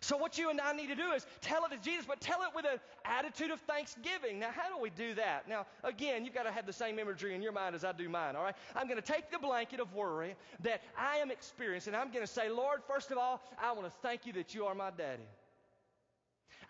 So, 0.00 0.16
what 0.16 0.36
you 0.36 0.50
and 0.50 0.60
I 0.60 0.72
need 0.72 0.88
to 0.88 0.94
do 0.94 1.12
is 1.12 1.26
tell 1.40 1.64
it 1.64 1.70
to 1.70 1.78
Jesus, 1.78 2.06
but 2.06 2.20
tell 2.20 2.42
it 2.42 2.48
with 2.54 2.66
an 2.66 2.78
attitude 3.04 3.50
of 3.50 3.60
thanksgiving. 3.60 4.38
Now, 4.38 4.50
how 4.50 4.74
do 4.74 4.80
we 4.80 4.90
do 4.90 5.14
that? 5.14 5.48
Now, 5.48 5.66
again, 5.84 6.24
you've 6.24 6.34
got 6.34 6.42
to 6.42 6.52
have 6.52 6.66
the 6.66 6.72
same 6.72 6.98
imagery 6.98 7.34
in 7.34 7.42
your 7.42 7.52
mind 7.52 7.74
as 7.74 7.84
I 7.84 7.92
do 7.92 8.08
mine, 8.08 8.36
all 8.36 8.42
right? 8.42 8.54
I'm 8.74 8.88
going 8.88 9.00
to 9.00 9.12
take 9.12 9.30
the 9.30 9.38
blanket 9.38 9.80
of 9.80 9.94
worry 9.94 10.34
that 10.60 10.82
I 10.98 11.16
am 11.16 11.30
experiencing, 11.30 11.94
I'm 11.94 12.10
going 12.12 12.26
to 12.26 12.32
say, 12.32 12.48
Lord, 12.50 12.80
first 12.86 13.10
of 13.10 13.18
all, 13.18 13.42
I 13.62 13.72
want 13.72 13.86
to 13.86 13.92
thank 14.02 14.26
you 14.26 14.32
that 14.34 14.54
you 14.54 14.64
are 14.66 14.74
my 14.74 14.90
daddy. 14.90 15.28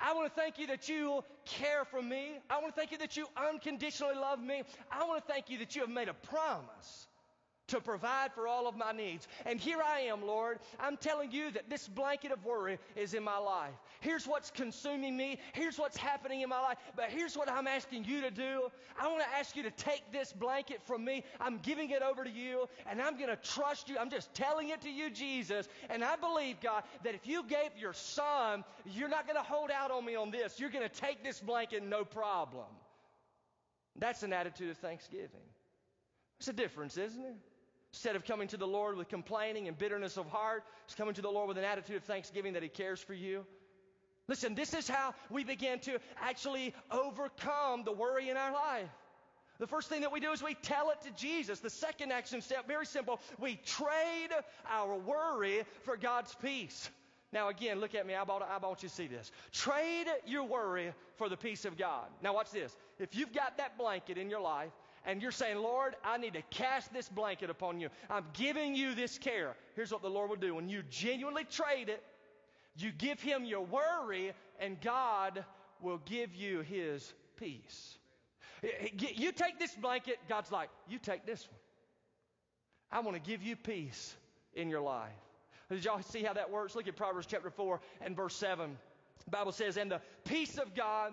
I 0.00 0.14
want 0.14 0.32
to 0.32 0.40
thank 0.40 0.58
you 0.58 0.66
that 0.68 0.88
you 0.88 1.24
care 1.46 1.84
for 1.84 2.02
me. 2.02 2.38
I 2.50 2.58
want 2.58 2.74
to 2.74 2.78
thank 2.78 2.92
you 2.92 2.98
that 2.98 3.16
you 3.16 3.26
unconditionally 3.36 4.14
love 4.14 4.40
me. 4.40 4.62
I 4.90 5.04
want 5.04 5.26
to 5.26 5.32
thank 5.32 5.48
you 5.48 5.58
that 5.58 5.74
you 5.74 5.82
have 5.82 5.90
made 5.90 6.08
a 6.08 6.14
promise 6.14 7.06
to 7.68 7.80
provide 7.80 8.32
for 8.32 8.46
all 8.46 8.68
of 8.68 8.76
my 8.76 8.92
needs. 8.92 9.26
And 9.44 9.58
here 9.58 9.78
I 9.84 10.00
am, 10.00 10.24
Lord. 10.26 10.58
I'm 10.78 10.96
telling 10.96 11.32
you 11.32 11.50
that 11.52 11.68
this 11.68 11.88
blanket 11.88 12.30
of 12.30 12.44
worry 12.44 12.78
is 12.94 13.14
in 13.14 13.24
my 13.24 13.38
life. 13.38 13.74
Here's 14.00 14.26
what's 14.26 14.50
consuming 14.50 15.16
me. 15.16 15.38
Here's 15.52 15.78
what's 15.78 15.96
happening 15.96 16.42
in 16.42 16.48
my 16.48 16.60
life. 16.60 16.78
But 16.94 17.06
here's 17.06 17.36
what 17.36 17.50
I'm 17.50 17.66
asking 17.66 18.04
you 18.04 18.20
to 18.20 18.30
do. 18.30 18.68
I 19.00 19.08
want 19.08 19.22
to 19.22 19.38
ask 19.38 19.56
you 19.56 19.62
to 19.64 19.70
take 19.72 20.12
this 20.12 20.32
blanket 20.32 20.80
from 20.84 21.04
me. 21.04 21.24
I'm 21.40 21.58
giving 21.58 21.90
it 21.90 22.02
over 22.02 22.22
to 22.22 22.30
you, 22.30 22.68
and 22.88 23.02
I'm 23.02 23.16
going 23.16 23.30
to 23.30 23.36
trust 23.36 23.88
you. 23.88 23.96
I'm 23.98 24.10
just 24.10 24.32
telling 24.32 24.68
it 24.68 24.80
to 24.82 24.90
you, 24.90 25.10
Jesus. 25.10 25.68
And 25.90 26.04
I 26.04 26.16
believe, 26.16 26.60
God, 26.60 26.84
that 27.02 27.14
if 27.14 27.26
you 27.26 27.42
gave 27.42 27.70
your 27.78 27.92
son, 27.92 28.64
you're 28.84 29.08
not 29.08 29.26
going 29.26 29.36
to 29.36 29.42
hold 29.42 29.70
out 29.70 29.90
on 29.90 30.04
me 30.04 30.14
on 30.14 30.30
this. 30.30 30.60
You're 30.60 30.70
going 30.70 30.88
to 30.88 31.00
take 31.00 31.24
this 31.24 31.40
blanket, 31.40 31.82
no 31.82 32.04
problem. 32.04 32.66
That's 33.98 34.22
an 34.22 34.32
attitude 34.32 34.70
of 34.70 34.78
thanksgiving. 34.78 35.40
It's 36.38 36.48
a 36.48 36.52
difference, 36.52 36.96
isn't 36.96 37.24
it? 37.24 37.36
Instead 37.92 38.16
of 38.16 38.24
coming 38.24 38.48
to 38.48 38.56
the 38.56 38.66
Lord 38.66 38.96
with 38.96 39.08
complaining 39.08 39.68
and 39.68 39.78
bitterness 39.78 40.16
of 40.16 40.26
heart, 40.28 40.64
it's 40.84 40.94
coming 40.94 41.14
to 41.14 41.22
the 41.22 41.30
Lord 41.30 41.48
with 41.48 41.58
an 41.58 41.64
attitude 41.64 41.96
of 41.96 42.04
thanksgiving 42.04 42.52
that 42.54 42.62
He 42.62 42.68
cares 42.68 43.00
for 43.00 43.14
you. 43.14 43.44
Listen, 44.28 44.54
this 44.54 44.74
is 44.74 44.88
how 44.88 45.14
we 45.30 45.44
begin 45.44 45.78
to 45.80 45.98
actually 46.20 46.74
overcome 46.90 47.84
the 47.84 47.92
worry 47.92 48.28
in 48.28 48.36
our 48.36 48.52
life. 48.52 48.88
The 49.58 49.66
first 49.66 49.88
thing 49.88 50.02
that 50.02 50.12
we 50.12 50.20
do 50.20 50.32
is 50.32 50.42
we 50.42 50.54
tell 50.54 50.90
it 50.90 51.00
to 51.02 51.10
Jesus. 51.12 51.60
The 51.60 51.70
second 51.70 52.12
action 52.12 52.42
step, 52.42 52.66
very 52.68 52.86
simple. 52.86 53.20
We 53.38 53.56
trade 53.64 54.28
our 54.68 54.96
worry 54.96 55.62
for 55.84 55.96
God's 55.96 56.34
peace. 56.34 56.90
Now, 57.32 57.48
again, 57.48 57.80
look 57.80 57.94
at 57.94 58.06
me. 58.06 58.14
I 58.14 58.22
want, 58.22 58.42
I 58.42 58.58
want 58.58 58.82
you 58.82 58.88
to 58.88 58.94
see 58.94 59.06
this. 59.06 59.30
Trade 59.52 60.06
your 60.26 60.44
worry 60.44 60.92
for 61.16 61.28
the 61.28 61.36
peace 61.36 61.64
of 61.64 61.76
God. 61.78 62.06
Now, 62.22 62.34
watch 62.34 62.50
this. 62.50 62.76
If 62.98 63.16
you've 63.16 63.32
got 63.32 63.58
that 63.58 63.78
blanket 63.78 64.18
in 64.18 64.30
your 64.30 64.40
life 64.40 64.70
and 65.06 65.22
you're 65.22 65.30
saying, 65.30 65.58
Lord, 65.58 65.94
I 66.04 66.18
need 66.18 66.34
to 66.34 66.42
cast 66.50 66.92
this 66.92 67.08
blanket 67.08 67.48
upon 67.48 67.80
you. 67.80 67.88
I'm 68.10 68.24
giving 68.32 68.74
you 68.74 68.94
this 68.94 69.18
care. 69.18 69.54
Here's 69.76 69.92
what 69.92 70.02
the 70.02 70.10
Lord 70.10 70.28
will 70.28 70.36
do. 70.36 70.54
When 70.54 70.68
you 70.68 70.82
genuinely 70.90 71.44
trade 71.44 71.88
it, 71.88 72.02
you 72.76 72.90
give 72.90 73.20
Him 73.20 73.44
your 73.44 73.64
worry, 73.64 74.32
and 74.60 74.80
God 74.80 75.44
will 75.80 76.00
give 76.04 76.34
you 76.34 76.60
His 76.60 77.14
peace. 77.36 77.96
You 78.92 79.32
take 79.32 79.58
this 79.58 79.74
blanket, 79.76 80.18
God's 80.28 80.50
like, 80.50 80.70
you 80.88 80.98
take 80.98 81.24
this 81.24 81.46
one. 81.48 81.60
I 82.90 83.00
want 83.00 83.22
to 83.22 83.30
give 83.30 83.42
you 83.42 83.54
peace 83.54 84.16
in 84.54 84.68
your 84.68 84.80
life. 84.80 85.10
Did 85.70 85.84
y'all 85.84 86.02
see 86.02 86.22
how 86.22 86.32
that 86.32 86.50
works? 86.50 86.74
Look 86.74 86.88
at 86.88 86.96
Proverbs 86.96 87.26
chapter 87.26 87.50
4 87.50 87.80
and 88.00 88.16
verse 88.16 88.34
7. 88.36 88.76
The 89.24 89.30
Bible 89.30 89.52
says, 89.52 89.76
And 89.76 89.90
the 89.90 90.00
peace 90.24 90.58
of 90.58 90.74
God 90.74 91.12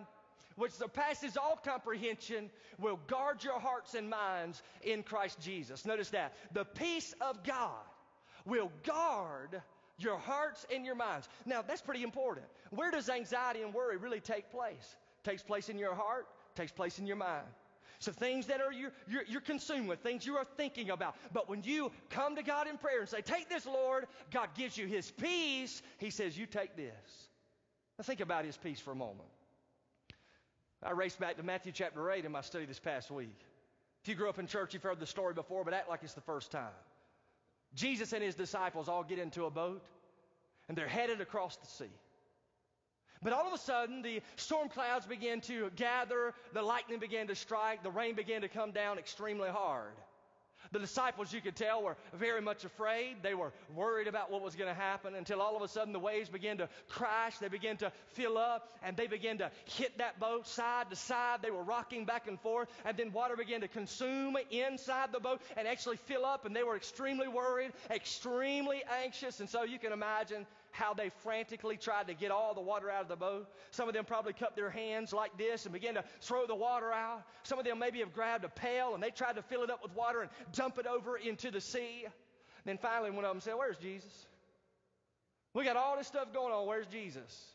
which 0.55 0.71
surpasses 0.71 1.37
all 1.37 1.59
comprehension, 1.63 2.49
will 2.79 2.99
guard 3.07 3.43
your 3.43 3.59
hearts 3.59 3.93
and 3.93 4.09
minds 4.09 4.61
in 4.81 5.03
Christ 5.03 5.39
Jesus. 5.39 5.85
Notice 5.85 6.09
that. 6.09 6.33
The 6.53 6.65
peace 6.65 7.13
of 7.21 7.43
God 7.43 7.83
will 8.45 8.71
guard 8.83 9.61
your 9.97 10.17
hearts 10.17 10.65
and 10.73 10.85
your 10.85 10.95
minds. 10.95 11.27
Now, 11.45 11.61
that's 11.61 11.81
pretty 11.81 12.03
important. 12.03 12.45
Where 12.71 12.91
does 12.91 13.09
anxiety 13.09 13.61
and 13.61 13.73
worry 13.73 13.97
really 13.97 14.19
take 14.19 14.51
place? 14.51 14.95
It 15.23 15.29
takes 15.29 15.43
place 15.43 15.69
in 15.69 15.77
your 15.77 15.95
heart, 15.95 16.27
takes 16.55 16.71
place 16.71 16.99
in 16.99 17.07
your 17.07 17.15
mind. 17.15 17.45
So 17.99 18.11
things 18.11 18.47
that 18.47 18.59
are 18.59 18.73
you're, 18.73 18.91
you're, 19.07 19.23
you're, 19.29 19.41
consumed 19.41 19.87
with, 19.87 19.99
things 19.99 20.25
you 20.25 20.35
are 20.35 20.45
thinking 20.57 20.89
about. 20.89 21.15
But 21.31 21.47
when 21.47 21.63
you 21.63 21.89
come 22.09 22.35
to 22.35 22.43
God 22.43 22.67
in 22.67 22.77
prayer 22.77 22.99
and 22.99 23.07
say, 23.07 23.21
Take 23.21 23.47
this, 23.47 23.65
Lord, 23.65 24.07
God 24.29 24.49
gives 24.55 24.77
you 24.77 24.87
His 24.87 25.09
peace. 25.09 25.81
He 25.99 26.09
says, 26.09 26.37
You 26.37 26.45
take 26.45 26.75
this. 26.75 27.29
Now 27.97 28.03
think 28.03 28.19
about 28.19 28.43
His 28.43 28.57
peace 28.57 28.81
for 28.81 28.91
a 28.91 28.95
moment. 28.95 29.29
I 30.85 30.91
raced 30.91 31.19
back 31.19 31.37
to 31.37 31.43
Matthew 31.43 31.71
chapter 31.71 32.11
8 32.11 32.25
in 32.25 32.31
my 32.31 32.41
study 32.41 32.65
this 32.65 32.79
past 32.79 33.09
week. 33.09 33.39
If 34.01 34.09
you 34.09 34.15
grew 34.15 34.27
up 34.27 34.37
in 34.37 34.47
church, 34.47 34.73
you've 34.73 34.83
heard 34.83 34.99
the 34.99 35.05
story 35.05 35.33
before, 35.33 35.63
but 35.63 35.73
act 35.73 35.89
like 35.89 36.01
it's 36.03 36.13
the 36.13 36.21
first 36.21 36.51
time. 36.51 36.73
Jesus 37.73 38.11
and 38.11 38.21
his 38.21 38.35
disciples 38.35 38.89
all 38.89 39.03
get 39.03 39.17
into 39.17 39.45
a 39.45 39.49
boat, 39.49 39.81
and 40.67 40.77
they're 40.77 40.87
headed 40.87 41.21
across 41.21 41.55
the 41.55 41.67
sea. 41.67 41.91
But 43.21 43.31
all 43.31 43.47
of 43.47 43.53
a 43.53 43.57
sudden, 43.57 44.01
the 44.01 44.21
storm 44.35 44.67
clouds 44.67 45.05
began 45.05 45.39
to 45.41 45.71
gather, 45.77 46.33
the 46.51 46.61
lightning 46.61 46.99
began 46.99 47.27
to 47.27 47.35
strike, 47.35 47.81
the 47.81 47.91
rain 47.91 48.15
began 48.15 48.41
to 48.41 48.49
come 48.49 48.71
down 48.71 48.99
extremely 48.99 49.49
hard. 49.49 49.93
The 50.73 50.79
disciples, 50.79 51.31
you 51.31 51.39
could 51.39 51.55
tell, 51.55 51.83
were 51.83 51.95
very 52.13 52.41
much 52.41 52.65
afraid. 52.65 53.17
They 53.21 53.35
were 53.35 53.53
worried 53.75 54.07
about 54.07 54.31
what 54.31 54.41
was 54.41 54.55
going 54.55 54.73
to 54.73 54.79
happen 54.79 55.13
until 55.13 55.39
all 55.39 55.55
of 55.55 55.61
a 55.61 55.67
sudden 55.67 55.93
the 55.93 55.99
waves 55.99 56.29
began 56.29 56.57
to 56.57 56.67
crash. 56.89 57.37
They 57.37 57.47
began 57.47 57.77
to 57.77 57.91
fill 58.13 58.39
up 58.39 58.73
and 58.81 58.97
they 58.97 59.05
began 59.05 59.37
to 59.37 59.51
hit 59.65 59.99
that 59.99 60.19
boat 60.19 60.47
side 60.47 60.89
to 60.89 60.95
side. 60.95 61.43
They 61.43 61.51
were 61.51 61.61
rocking 61.61 62.05
back 62.05 62.27
and 62.27 62.41
forth. 62.41 62.69
And 62.85 62.97
then 62.97 63.13
water 63.13 63.35
began 63.35 63.61
to 63.61 63.67
consume 63.67 64.35
inside 64.49 65.11
the 65.11 65.19
boat 65.19 65.41
and 65.55 65.67
actually 65.67 65.97
fill 65.97 66.25
up. 66.25 66.47
And 66.47 66.55
they 66.55 66.63
were 66.63 66.75
extremely 66.75 67.27
worried, 67.27 67.71
extremely 67.91 68.81
anxious. 69.03 69.39
And 69.41 69.49
so 69.49 69.61
you 69.61 69.77
can 69.77 69.91
imagine 69.93 70.47
how 70.73 70.93
they 70.93 71.09
frantically 71.21 71.77
tried 71.77 72.07
to 72.07 72.15
get 72.15 72.31
all 72.31 72.55
the 72.55 72.61
water 72.61 72.89
out 72.89 73.03
of 73.03 73.07
the 73.07 73.15
boat. 73.15 73.47
Some 73.69 73.87
of 73.87 73.93
them 73.93 74.05
probably 74.05 74.33
cupped 74.33 74.55
their 74.55 74.71
hands 74.71 75.13
like 75.13 75.37
this 75.37 75.65
and 75.65 75.73
began 75.73 75.93
to 75.93 76.03
throw 76.19 76.47
the 76.47 76.55
water 76.55 76.91
out. 76.91 77.23
Some 77.43 77.59
of 77.59 77.65
them 77.65 77.77
maybe 77.77 77.99
have 77.99 78.11
grabbed 78.11 78.43
a 78.43 78.49
pail 78.49 78.95
and 78.95 79.01
they 79.01 79.11
tried 79.11 79.35
to 79.35 79.43
fill 79.43 79.61
it 79.61 79.69
up 79.69 79.83
with 79.83 79.95
water 79.95 80.21
and 80.21 80.31
dump 80.51 80.79
it 80.79 80.87
over 80.87 81.15
into 81.15 81.51
the 81.51 81.61
sea. 81.61 82.05
Then 82.65 82.79
finally, 82.79 83.11
one 83.11 83.23
of 83.23 83.31
them 83.31 83.39
said, 83.39 83.53
Where's 83.53 83.77
Jesus? 83.77 84.25
We 85.53 85.63
got 85.63 85.77
all 85.77 85.95
this 85.95 86.07
stuff 86.07 86.33
going 86.33 86.51
on. 86.51 86.65
Where's 86.65 86.87
Jesus? 86.87 87.45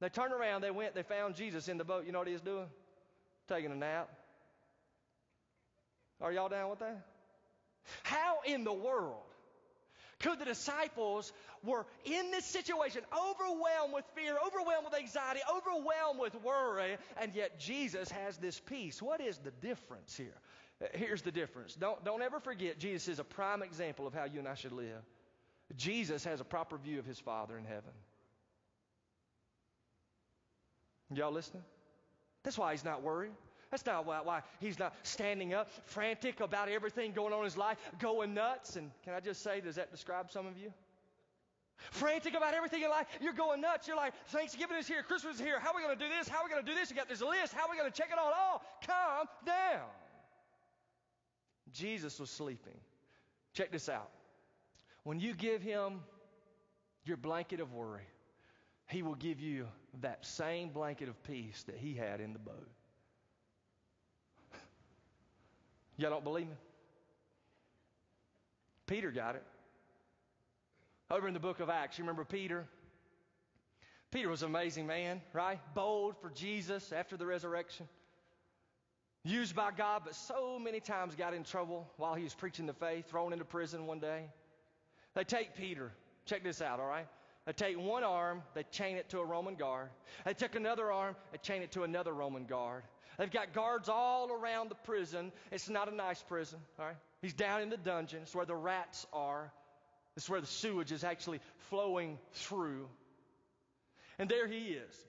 They 0.00 0.10
turned 0.10 0.34
around, 0.34 0.62
they 0.62 0.70
went, 0.70 0.94
they 0.94 1.02
found 1.02 1.34
Jesus 1.34 1.68
in 1.68 1.78
the 1.78 1.84
boat. 1.84 2.04
You 2.04 2.12
know 2.12 2.18
what 2.18 2.28
he 2.28 2.36
doing? 2.36 2.66
Taking 3.48 3.72
a 3.72 3.76
nap. 3.76 4.10
Are 6.20 6.30
y'all 6.32 6.50
down 6.50 6.68
with 6.68 6.80
that? 6.80 7.06
How 8.02 8.38
in 8.44 8.64
the 8.64 8.72
world 8.72 9.31
could 10.22 10.38
the 10.38 10.44
disciples 10.44 11.32
were 11.62 11.84
in 12.04 12.30
this 12.30 12.46
situation, 12.46 13.02
overwhelmed 13.12 13.92
with 13.92 14.04
fear, 14.14 14.36
overwhelmed 14.46 14.86
with 14.90 14.98
anxiety, 14.98 15.40
overwhelmed 15.54 16.20
with 16.20 16.34
worry, 16.42 16.96
and 17.20 17.34
yet 17.34 17.58
Jesus 17.58 18.10
has 18.10 18.38
this 18.38 18.58
peace. 18.60 19.02
What 19.02 19.20
is 19.20 19.38
the 19.38 19.50
difference 19.50 20.16
here? 20.16 20.34
Here's 20.94 21.22
the 21.22 21.30
difference. 21.30 21.74
Don't, 21.74 22.04
don't 22.04 22.22
ever 22.22 22.40
forget, 22.40 22.78
Jesus 22.78 23.08
is 23.08 23.18
a 23.18 23.24
prime 23.24 23.62
example 23.62 24.06
of 24.06 24.14
how 24.14 24.24
you 24.24 24.38
and 24.38 24.48
I 24.48 24.54
should 24.54 24.72
live. 24.72 25.02
Jesus 25.76 26.24
has 26.24 26.40
a 26.40 26.44
proper 26.44 26.76
view 26.76 26.98
of 26.98 27.06
his 27.06 27.18
Father 27.18 27.56
in 27.56 27.64
heaven. 27.64 27.92
Y'all 31.14 31.32
listening? 31.32 31.62
That's 32.42 32.58
why 32.58 32.72
he's 32.72 32.84
not 32.84 33.02
worried. 33.02 33.32
That's 33.72 33.86
not 33.86 34.04
why, 34.04 34.20
why 34.20 34.42
he's 34.60 34.78
not 34.78 34.94
standing 35.02 35.54
up, 35.54 35.70
frantic 35.86 36.40
about 36.40 36.68
everything 36.68 37.12
going 37.12 37.32
on 37.32 37.38
in 37.38 37.44
his 37.46 37.56
life, 37.56 37.78
going 37.98 38.34
nuts. 38.34 38.76
And 38.76 38.90
can 39.02 39.14
I 39.14 39.20
just 39.20 39.42
say, 39.42 39.62
does 39.62 39.76
that 39.76 39.90
describe 39.90 40.30
some 40.30 40.46
of 40.46 40.58
you? 40.58 40.70
Frantic 41.90 42.34
about 42.34 42.52
everything 42.52 42.82
in 42.82 42.90
life. 42.90 43.06
You're 43.22 43.32
going 43.32 43.62
nuts. 43.62 43.88
You're 43.88 43.96
like, 43.96 44.12
Thanksgiving 44.26 44.76
is 44.76 44.86
here, 44.86 45.02
Christmas 45.02 45.36
is 45.36 45.40
here. 45.40 45.58
How 45.58 45.70
are 45.70 45.76
we 45.76 45.82
going 45.82 45.98
to 45.98 46.04
do 46.04 46.10
this? 46.10 46.28
How 46.28 46.42
are 46.42 46.44
we 46.44 46.50
going 46.50 46.62
to 46.62 46.70
do 46.70 46.78
this? 46.78 46.90
You 46.90 46.96
got 46.96 47.08
this 47.08 47.22
list. 47.22 47.54
How 47.54 47.62
are 47.62 47.70
we 47.70 47.78
going 47.78 47.90
to 47.90 47.96
check 47.96 48.10
it 48.12 48.18
all? 48.18 48.30
Oh, 48.34 48.60
calm 48.86 49.26
down. 49.46 49.88
Jesus 51.72 52.20
was 52.20 52.28
sleeping. 52.28 52.76
Check 53.54 53.72
this 53.72 53.88
out. 53.88 54.10
When 55.02 55.18
you 55.18 55.34
give 55.34 55.62
him 55.62 56.00
your 57.06 57.16
blanket 57.16 57.60
of 57.60 57.72
worry, 57.72 58.06
he 58.86 59.02
will 59.02 59.14
give 59.14 59.40
you 59.40 59.66
that 60.02 60.26
same 60.26 60.68
blanket 60.68 61.08
of 61.08 61.20
peace 61.24 61.64
that 61.66 61.76
he 61.78 61.94
had 61.94 62.20
in 62.20 62.34
the 62.34 62.38
boat. 62.38 62.68
Y'all 66.02 66.10
don't 66.10 66.24
believe 66.24 66.48
me? 66.48 66.56
Peter 68.88 69.12
got 69.12 69.36
it. 69.36 69.44
Over 71.12 71.28
in 71.28 71.34
the 71.34 71.38
book 71.38 71.60
of 71.60 71.70
Acts, 71.70 71.96
you 71.96 72.02
remember 72.02 72.24
Peter? 72.24 72.66
Peter 74.10 74.28
was 74.28 74.42
an 74.42 74.48
amazing 74.48 74.88
man, 74.88 75.20
right? 75.32 75.60
Bold 75.76 76.16
for 76.20 76.30
Jesus 76.30 76.90
after 76.90 77.16
the 77.16 77.24
resurrection. 77.24 77.86
Used 79.22 79.54
by 79.54 79.70
God, 79.70 80.02
but 80.04 80.16
so 80.16 80.58
many 80.58 80.80
times 80.80 81.14
got 81.14 81.34
in 81.34 81.44
trouble 81.44 81.88
while 81.98 82.14
he 82.14 82.24
was 82.24 82.34
preaching 82.34 82.66
the 82.66 82.72
faith, 82.72 83.08
thrown 83.08 83.32
into 83.32 83.44
prison 83.44 83.86
one 83.86 84.00
day. 84.00 84.24
They 85.14 85.22
take 85.22 85.54
Peter. 85.54 85.92
Check 86.26 86.42
this 86.42 86.60
out, 86.60 86.80
all 86.80 86.88
right? 86.88 87.06
They 87.46 87.52
take 87.52 87.78
one 87.78 88.02
arm, 88.02 88.42
they 88.54 88.64
chain 88.72 88.96
it 88.96 89.08
to 89.10 89.20
a 89.20 89.24
Roman 89.24 89.54
guard. 89.54 89.88
They 90.24 90.34
take 90.34 90.56
another 90.56 90.90
arm, 90.90 91.14
they 91.30 91.38
chain 91.38 91.62
it 91.62 91.70
to 91.72 91.84
another 91.84 92.12
Roman 92.12 92.44
guard. 92.44 92.82
They've 93.22 93.30
got 93.30 93.52
guards 93.52 93.88
all 93.88 94.32
around 94.32 94.68
the 94.68 94.74
prison. 94.74 95.30
It's 95.52 95.68
not 95.68 95.86
a 95.86 95.94
nice 95.94 96.20
prison, 96.24 96.58
all 96.76 96.86
right? 96.86 96.96
He's 97.20 97.32
down 97.32 97.62
in 97.62 97.70
the 97.70 97.76
dungeon. 97.76 98.18
It's 98.22 98.34
where 98.34 98.44
the 98.44 98.56
rats 98.56 99.06
are. 99.12 99.52
It's 100.16 100.28
where 100.28 100.40
the 100.40 100.48
sewage 100.48 100.90
is 100.90 101.04
actually 101.04 101.38
flowing 101.70 102.18
through. 102.32 102.88
And 104.18 104.28
there 104.28 104.48
he 104.48 104.70
is 104.70 105.06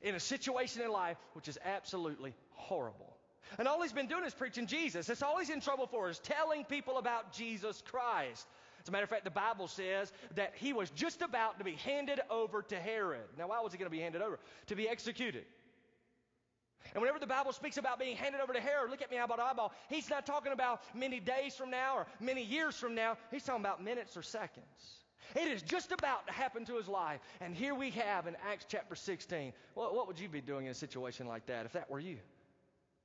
in 0.00 0.14
a 0.14 0.20
situation 0.20 0.80
in 0.80 0.90
life 0.90 1.18
which 1.34 1.46
is 1.46 1.58
absolutely 1.62 2.32
horrible. 2.52 3.14
And 3.58 3.68
all 3.68 3.82
he's 3.82 3.92
been 3.92 4.08
doing 4.08 4.24
is 4.24 4.32
preaching 4.32 4.66
Jesus. 4.66 5.06
That's 5.06 5.22
all 5.22 5.38
he's 5.38 5.50
in 5.50 5.60
trouble 5.60 5.86
for 5.86 6.08
is 6.08 6.18
telling 6.20 6.64
people 6.64 6.96
about 6.96 7.34
Jesus 7.34 7.82
Christ. 7.90 8.46
As 8.80 8.88
a 8.88 8.90
matter 8.90 9.04
of 9.04 9.10
fact, 9.10 9.24
the 9.24 9.30
Bible 9.30 9.68
says 9.68 10.10
that 10.36 10.54
he 10.56 10.72
was 10.72 10.88
just 10.88 11.20
about 11.20 11.58
to 11.58 11.64
be 11.64 11.72
handed 11.72 12.20
over 12.30 12.62
to 12.62 12.76
Herod. 12.76 13.28
Now, 13.36 13.48
why 13.48 13.60
was 13.60 13.72
he 13.72 13.78
going 13.78 13.90
to 13.90 13.94
be 13.94 14.00
handed 14.00 14.22
over? 14.22 14.38
To 14.68 14.76
be 14.76 14.88
executed. 14.88 15.44
And 16.94 17.00
whenever 17.00 17.18
the 17.18 17.26
Bible 17.26 17.52
speaks 17.52 17.76
about 17.76 17.98
being 17.98 18.16
handed 18.16 18.40
over 18.40 18.52
to 18.52 18.60
Herod, 18.60 18.90
look 18.90 19.02
at 19.02 19.10
me 19.10 19.18
eyeball 19.18 19.36
to 19.36 19.42
eyeball. 19.42 19.72
He's 19.88 20.08
not 20.08 20.26
talking 20.26 20.52
about 20.52 20.80
many 20.94 21.18
days 21.18 21.54
from 21.56 21.70
now 21.70 21.96
or 21.96 22.06
many 22.20 22.44
years 22.44 22.76
from 22.76 22.94
now. 22.94 23.16
He's 23.32 23.42
talking 23.42 23.62
about 23.62 23.82
minutes 23.82 24.16
or 24.16 24.22
seconds. 24.22 25.00
It 25.34 25.48
is 25.48 25.62
just 25.62 25.90
about 25.90 26.28
to 26.28 26.32
happen 26.32 26.64
to 26.66 26.76
his 26.76 26.86
life. 26.86 27.20
And 27.40 27.54
here 27.54 27.74
we 27.74 27.90
have 27.90 28.28
in 28.28 28.36
Acts 28.48 28.66
chapter 28.68 28.94
16. 28.94 29.52
What, 29.74 29.94
what 29.94 30.06
would 30.06 30.20
you 30.20 30.28
be 30.28 30.40
doing 30.40 30.66
in 30.66 30.70
a 30.70 30.74
situation 30.74 31.26
like 31.26 31.46
that 31.46 31.66
if 31.66 31.72
that 31.72 31.90
were 31.90 31.98
you? 31.98 32.18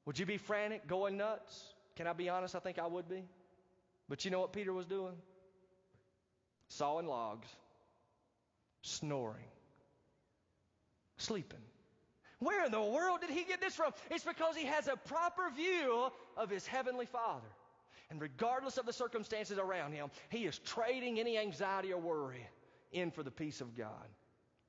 Would 0.06 0.20
you 0.20 0.28
be 0.28 0.38
frantic, 0.38 0.86
going 0.86 1.18
nuts? 1.18 1.74
Can 1.96 2.06
I 2.06 2.14
be 2.14 2.30
honest? 2.30 2.56
I 2.56 2.60
think 2.60 2.78
I 2.78 2.86
would 2.86 3.10
be. 3.10 3.24
But 4.08 4.24
you 4.24 4.32
know 4.32 4.40
what 4.40 4.54
Peter 4.54 4.72
was 4.72 4.86
doing? 4.86 5.16
Sawing 6.68 7.08
logs, 7.08 7.48
snoring, 8.82 9.46
sleeping. 11.18 11.60
Where 12.40 12.66
in 12.66 12.72
the 12.72 12.82
world 12.82 13.22
did 13.22 13.30
he 13.30 13.44
get 13.44 13.60
this 13.60 13.76
from? 13.76 13.92
It's 14.10 14.24
because 14.24 14.56
he 14.56 14.66
has 14.66 14.88
a 14.88 14.96
proper 14.96 15.50
view 15.56 16.10
of 16.38 16.50
his 16.50 16.66
heavenly 16.66 17.06
Father. 17.06 17.48
And 18.10 18.22
regardless 18.22 18.78
of 18.78 18.86
the 18.86 18.94
circumstances 18.94 19.58
around 19.58 19.92
him, 19.92 20.10
he 20.30 20.46
is 20.46 20.58
trading 20.60 21.20
any 21.20 21.38
anxiety 21.38 21.94
or 21.94 22.00
worry 22.00 22.48
in 22.92 23.12
for 23.12 23.24
the 23.24 23.32
peace 23.32 23.62
of 23.62 23.76
God. 23.76 24.08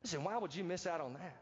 Listen, 0.03 0.25
why 0.25 0.37
would 0.37 0.55
you 0.55 0.65
miss 0.65 0.87
out 0.87 1.01
on 1.01 1.15
that? 1.15 1.37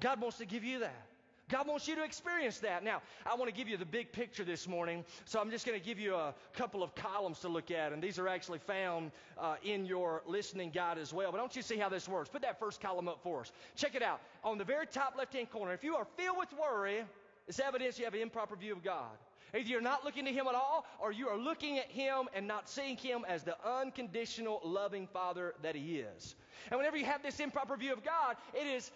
God 0.00 0.20
wants 0.20 0.38
to 0.38 0.46
give 0.46 0.64
you 0.64 0.80
that. 0.80 1.06
God 1.50 1.66
wants 1.66 1.88
you 1.88 1.96
to 1.96 2.04
experience 2.04 2.58
that. 2.58 2.84
Now, 2.84 3.02
I 3.26 3.34
want 3.34 3.50
to 3.50 3.54
give 3.54 3.68
you 3.68 3.76
the 3.76 3.84
big 3.84 4.12
picture 4.12 4.44
this 4.44 4.68
morning, 4.68 5.04
so 5.24 5.40
I'm 5.40 5.50
just 5.50 5.66
going 5.66 5.78
to 5.78 5.84
give 5.84 5.98
you 5.98 6.14
a 6.14 6.32
couple 6.52 6.82
of 6.82 6.94
columns 6.94 7.40
to 7.40 7.48
look 7.48 7.72
at, 7.72 7.92
and 7.92 8.00
these 8.00 8.20
are 8.20 8.28
actually 8.28 8.60
found 8.60 9.10
uh, 9.36 9.56
in 9.64 9.84
your 9.84 10.22
listening 10.26 10.70
guide 10.70 10.96
as 10.96 11.12
well. 11.12 11.32
But 11.32 11.38
don't 11.38 11.54
you 11.56 11.62
see 11.62 11.76
how 11.76 11.88
this 11.88 12.08
works? 12.08 12.28
Put 12.28 12.42
that 12.42 12.60
first 12.60 12.80
column 12.80 13.08
up 13.08 13.20
for 13.22 13.40
us. 13.40 13.52
Check 13.74 13.96
it 13.96 14.02
out. 14.02 14.20
On 14.44 14.58
the 14.58 14.64
very 14.64 14.86
top 14.86 15.14
left 15.18 15.34
hand 15.34 15.50
corner, 15.50 15.72
if 15.72 15.82
you 15.82 15.96
are 15.96 16.06
filled 16.16 16.38
with 16.38 16.48
worry, 16.52 17.02
it's 17.48 17.58
evidence 17.58 17.98
you 17.98 18.04
have 18.04 18.14
an 18.14 18.20
improper 18.20 18.54
view 18.54 18.72
of 18.72 18.84
God. 18.84 19.10
Either 19.52 19.68
you're 19.68 19.80
not 19.80 20.04
looking 20.04 20.24
to 20.24 20.32
Him 20.32 20.46
at 20.46 20.54
all, 20.54 20.86
or 21.00 21.10
you 21.10 21.28
are 21.28 21.36
looking 21.36 21.78
at 21.78 21.90
Him 21.90 22.28
and 22.32 22.46
not 22.46 22.68
seeing 22.68 22.96
Him 22.96 23.24
as 23.28 23.42
the 23.42 23.56
unconditional, 23.66 24.60
loving 24.62 25.08
Father 25.08 25.54
that 25.62 25.74
He 25.74 25.98
is. 25.98 26.36
And 26.70 26.78
whenever 26.78 26.96
you 26.96 27.04
have 27.04 27.22
this 27.22 27.40
improper 27.40 27.76
view 27.76 27.92
of 27.92 28.04
God, 28.04 28.36
it 28.54 28.66
is 28.66 28.92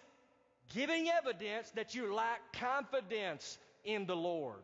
giving 0.73 1.09
evidence 1.09 1.71
that 1.73 1.95
you 1.95 2.15
lack 2.15 2.53
confidence 2.53 3.59
in 3.85 4.07
the 4.07 4.17
Lord. 4.17 4.63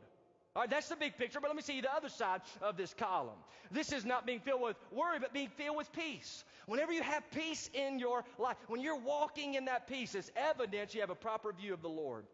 All 0.56 0.62
right, 0.62 0.70
that's 0.70 0.88
the 0.88 0.96
big 0.96 1.16
picture, 1.16 1.38
but 1.40 1.48
let 1.48 1.56
me 1.56 1.62
see 1.62 1.80
the 1.80 1.94
other 1.94 2.08
side 2.08 2.40
of 2.60 2.76
this 2.76 2.92
column. 2.94 3.38
This 3.70 3.92
is 3.92 4.04
not 4.04 4.26
being 4.26 4.40
filled 4.40 4.62
with 4.62 4.76
worry, 4.90 5.20
but 5.20 5.32
being 5.32 5.50
filled 5.56 5.76
with 5.76 5.92
peace. 5.92 6.44
Whenever 6.66 6.92
you 6.92 7.02
have 7.02 7.30
peace 7.30 7.70
in 7.72 8.00
your 8.00 8.24
life, 8.36 8.56
when 8.66 8.80
you're 8.80 8.98
walking 8.98 9.54
in 9.54 9.66
that 9.66 9.86
peace, 9.86 10.14
it's 10.16 10.30
evidence 10.34 10.92
you 10.92 11.02
have 11.02 11.10
a 11.10 11.14
proper 11.14 11.52
view 11.52 11.72
of 11.72 11.82
the 11.82 11.88
Lord. 11.88 12.24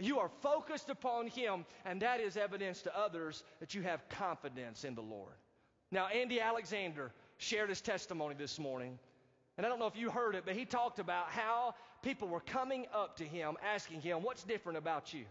You 0.00 0.18
are 0.18 0.30
focused 0.40 0.90
upon 0.90 1.28
Him, 1.28 1.64
and 1.84 2.02
that 2.02 2.18
is 2.18 2.36
evidence 2.36 2.82
to 2.82 2.98
others 2.98 3.44
that 3.60 3.74
you 3.74 3.82
have 3.82 4.08
confidence 4.08 4.82
in 4.82 4.96
the 4.96 5.02
Lord. 5.02 5.34
Now, 5.92 6.08
Andy 6.08 6.40
Alexander 6.40 7.12
shared 7.36 7.68
his 7.68 7.80
testimony 7.80 8.34
this 8.36 8.58
morning. 8.58 8.98
And 9.62 9.68
I 9.68 9.70
don't 9.70 9.78
know 9.78 9.86
if 9.86 9.96
you 9.96 10.10
heard 10.10 10.34
it, 10.34 10.42
but 10.44 10.56
he 10.56 10.64
talked 10.64 10.98
about 10.98 11.30
how 11.30 11.76
people 12.02 12.26
were 12.26 12.40
coming 12.40 12.84
up 12.92 13.18
to 13.18 13.24
him 13.24 13.54
asking 13.72 14.00
him, 14.00 14.24
What's 14.24 14.42
different 14.42 14.76
about 14.76 15.14
you? 15.14 15.24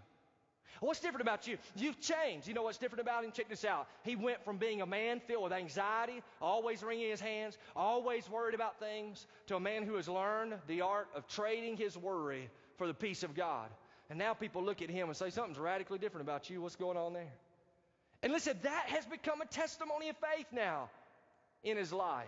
What's 0.80 1.02
different 1.02 1.24
about 1.24 1.48
you? 1.48 1.58
You've 1.76 2.00
changed. 2.00 2.48
You 2.48 2.54
know 2.54 2.64
what's 2.64 2.78
different 2.78 3.02
about 3.02 3.26
him? 3.26 3.34
Check 3.34 3.50
this 3.50 3.66
out. 3.66 3.90
He 4.04 4.16
went 4.16 4.46
from 4.46 4.56
being 4.56 4.82
a 4.82 4.86
man 4.86 5.20
filled 5.28 5.44
with 5.44 5.52
anxiety, 5.52 6.24
always 6.42 6.82
wringing 6.82 7.10
his 7.10 7.20
hands, 7.20 7.58
always 7.76 8.30
worried 8.30 8.56
about 8.56 8.80
things, 8.80 9.28
to 9.48 9.58
a 9.58 9.60
man 9.60 9.84
who 9.84 9.96
has 9.96 10.08
learned 10.08 10.54
the 10.66 10.80
art 10.80 11.10
of 11.14 11.28
trading 11.28 11.76
his 11.76 11.98
worry 11.98 12.50
for 12.78 12.88
the 12.88 12.94
peace 12.94 13.24
of 13.24 13.36
God. 13.36 13.68
And 14.10 14.18
now 14.18 14.34
people 14.34 14.64
look 14.64 14.82
at 14.82 14.90
him 14.90 15.10
and 15.10 15.18
say, 15.18 15.30
Something's 15.30 15.60
radically 15.60 15.98
different 15.98 16.26
about 16.26 16.50
you. 16.50 16.62
What's 16.62 16.78
going 16.78 16.96
on 16.96 17.12
there? 17.12 17.34
And 18.24 18.32
listen, 18.32 18.58
that 18.64 18.86
has 18.88 19.06
become 19.06 19.42
a 19.42 19.46
testimony 19.46 20.08
of 20.08 20.16
faith 20.16 20.48
now 20.54 20.90
in 21.66 21.76
his 21.76 21.92
life. 21.92 22.28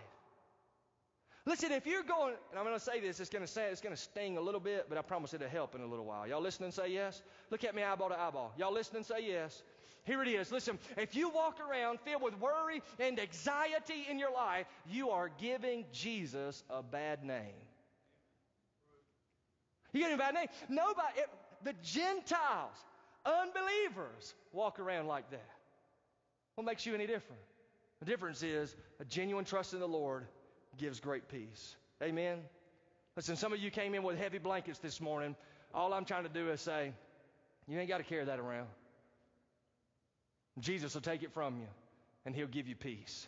Listen, 1.46 1.72
if 1.72 1.86
you're 1.86 2.02
going, 2.02 2.34
and 2.50 2.58
I'm 2.58 2.64
going 2.64 2.76
to 2.76 2.84
say 2.84 3.00
this, 3.00 3.20
it's 3.20 3.28
going 3.28 3.44
to 3.44 3.50
say, 3.50 3.66
it's 3.70 3.82
going 3.82 3.94
to 3.94 4.00
sting 4.00 4.38
a 4.38 4.40
little 4.40 4.60
bit, 4.60 4.86
but 4.88 4.96
I 4.96 5.02
promise 5.02 5.34
it'll 5.34 5.48
help 5.48 5.74
in 5.74 5.82
a 5.82 5.86
little 5.86 6.06
while. 6.06 6.26
Y'all 6.26 6.40
listen 6.40 6.64
and 6.64 6.72
say 6.72 6.88
yes? 6.88 7.22
Look 7.50 7.64
at 7.64 7.74
me 7.74 7.82
eyeball 7.82 8.08
to 8.08 8.18
eyeball. 8.18 8.54
Y'all 8.56 8.72
listen 8.72 8.96
and 8.96 9.04
say 9.04 9.26
yes. 9.26 9.62
Here 10.04 10.22
it 10.22 10.28
is. 10.28 10.50
Listen, 10.50 10.78
if 10.96 11.14
you 11.14 11.28
walk 11.28 11.58
around 11.60 12.00
filled 12.00 12.22
with 12.22 12.38
worry 12.40 12.82
and 12.98 13.20
anxiety 13.20 14.06
in 14.08 14.18
your 14.18 14.32
life, 14.32 14.66
you 14.90 15.10
are 15.10 15.30
giving 15.38 15.84
Jesus 15.92 16.62
a 16.70 16.82
bad 16.82 17.24
name. 17.24 17.54
You 19.92 20.00
get 20.00 20.12
a 20.12 20.18
bad 20.18 20.34
name? 20.34 20.48
Nobody, 20.70 21.18
it, 21.18 21.30
the 21.62 21.74
Gentiles, 21.82 22.76
unbelievers, 23.24 24.34
walk 24.52 24.80
around 24.80 25.08
like 25.08 25.30
that. 25.30 25.50
What 26.54 26.64
makes 26.64 26.86
you 26.86 26.94
any 26.94 27.06
different? 27.06 27.40
The 28.00 28.06
difference 28.06 28.42
is 28.42 28.76
a 28.98 29.04
genuine 29.04 29.44
trust 29.44 29.74
in 29.74 29.80
the 29.80 29.88
Lord 29.88 30.26
gives 30.78 31.00
great 31.00 31.28
peace. 31.28 31.76
Amen? 32.02 32.38
Listen, 33.16 33.36
some 33.36 33.52
of 33.52 33.58
you 33.60 33.70
came 33.70 33.94
in 33.94 34.02
with 34.02 34.18
heavy 34.18 34.38
blankets 34.38 34.78
this 34.78 35.00
morning. 35.00 35.36
All 35.72 35.92
I'm 35.92 36.04
trying 36.04 36.24
to 36.24 36.28
do 36.28 36.50
is 36.50 36.60
say, 36.60 36.92
you 37.66 37.78
ain't 37.78 37.88
got 37.88 37.98
to 37.98 38.04
carry 38.04 38.24
that 38.24 38.38
around. 38.38 38.66
Jesus 40.58 40.94
will 40.94 41.00
take 41.00 41.22
it 41.22 41.32
from 41.32 41.56
you, 41.58 41.66
and 42.26 42.34
He'll 42.34 42.46
give 42.46 42.68
you 42.68 42.76
peace. 42.76 43.26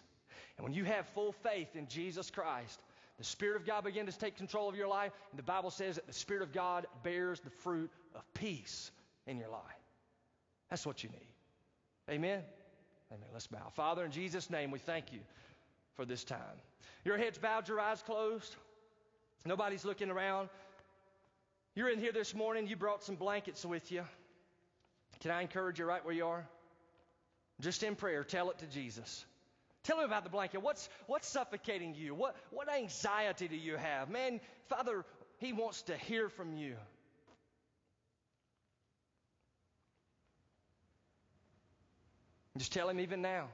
And 0.56 0.64
when 0.64 0.74
you 0.74 0.84
have 0.84 1.06
full 1.08 1.32
faith 1.32 1.74
in 1.74 1.88
Jesus 1.88 2.30
Christ, 2.30 2.80
the 3.18 3.24
Spirit 3.24 3.56
of 3.56 3.66
God 3.66 3.84
begins 3.84 4.12
to 4.14 4.20
take 4.20 4.36
control 4.36 4.68
of 4.68 4.76
your 4.76 4.88
life, 4.88 5.12
and 5.30 5.38
the 5.38 5.42
Bible 5.42 5.70
says 5.70 5.96
that 5.96 6.06
the 6.06 6.12
Spirit 6.12 6.42
of 6.42 6.52
God 6.52 6.86
bears 7.02 7.40
the 7.40 7.50
fruit 7.50 7.90
of 8.14 8.22
peace 8.34 8.90
in 9.26 9.38
your 9.38 9.48
life. 9.48 9.62
That's 10.70 10.86
what 10.86 11.02
you 11.02 11.10
need. 11.10 12.14
Amen? 12.14 12.42
Amen. 13.12 13.28
Let's 13.32 13.46
bow. 13.46 13.70
Father, 13.74 14.04
in 14.04 14.10
Jesus' 14.10 14.50
name, 14.50 14.70
we 14.70 14.78
thank 14.78 15.12
you 15.12 15.20
for 15.96 16.04
this 16.04 16.24
time. 16.24 16.38
Your 17.04 17.18
head's 17.18 17.38
bowed, 17.38 17.68
your 17.68 17.80
eyes 17.80 18.02
closed. 18.02 18.54
Nobody's 19.44 19.84
looking 19.84 20.10
around. 20.10 20.48
You're 21.74 21.88
in 21.88 21.98
here 21.98 22.12
this 22.12 22.34
morning, 22.34 22.66
you 22.66 22.76
brought 22.76 23.02
some 23.02 23.16
blankets 23.16 23.64
with 23.64 23.92
you. 23.92 24.04
Can 25.20 25.30
I 25.30 25.42
encourage 25.42 25.78
you 25.78 25.84
right 25.84 26.04
where 26.04 26.14
you 26.14 26.26
are? 26.26 26.46
Just 27.60 27.82
in 27.82 27.96
prayer, 27.96 28.24
tell 28.24 28.50
it 28.50 28.58
to 28.58 28.66
Jesus. 28.66 29.24
Tell 29.84 29.98
him 29.98 30.04
about 30.04 30.24
the 30.24 30.30
blanket. 30.30 30.62
What's, 30.62 30.88
what's 31.06 31.28
suffocating 31.28 31.94
you? 31.94 32.14
What, 32.14 32.34
what 32.50 32.72
anxiety 32.72 33.46
do 33.46 33.56
you 33.56 33.76
have? 33.76 34.10
Man, 34.10 34.40
Father, 34.68 35.04
He 35.38 35.52
wants 35.52 35.82
to 35.82 35.96
hear 35.96 36.28
from 36.28 36.56
you. 36.56 36.74
Just 42.56 42.72
tell 42.72 42.88
Him 42.88 43.00
even 43.00 43.22
now. 43.22 43.48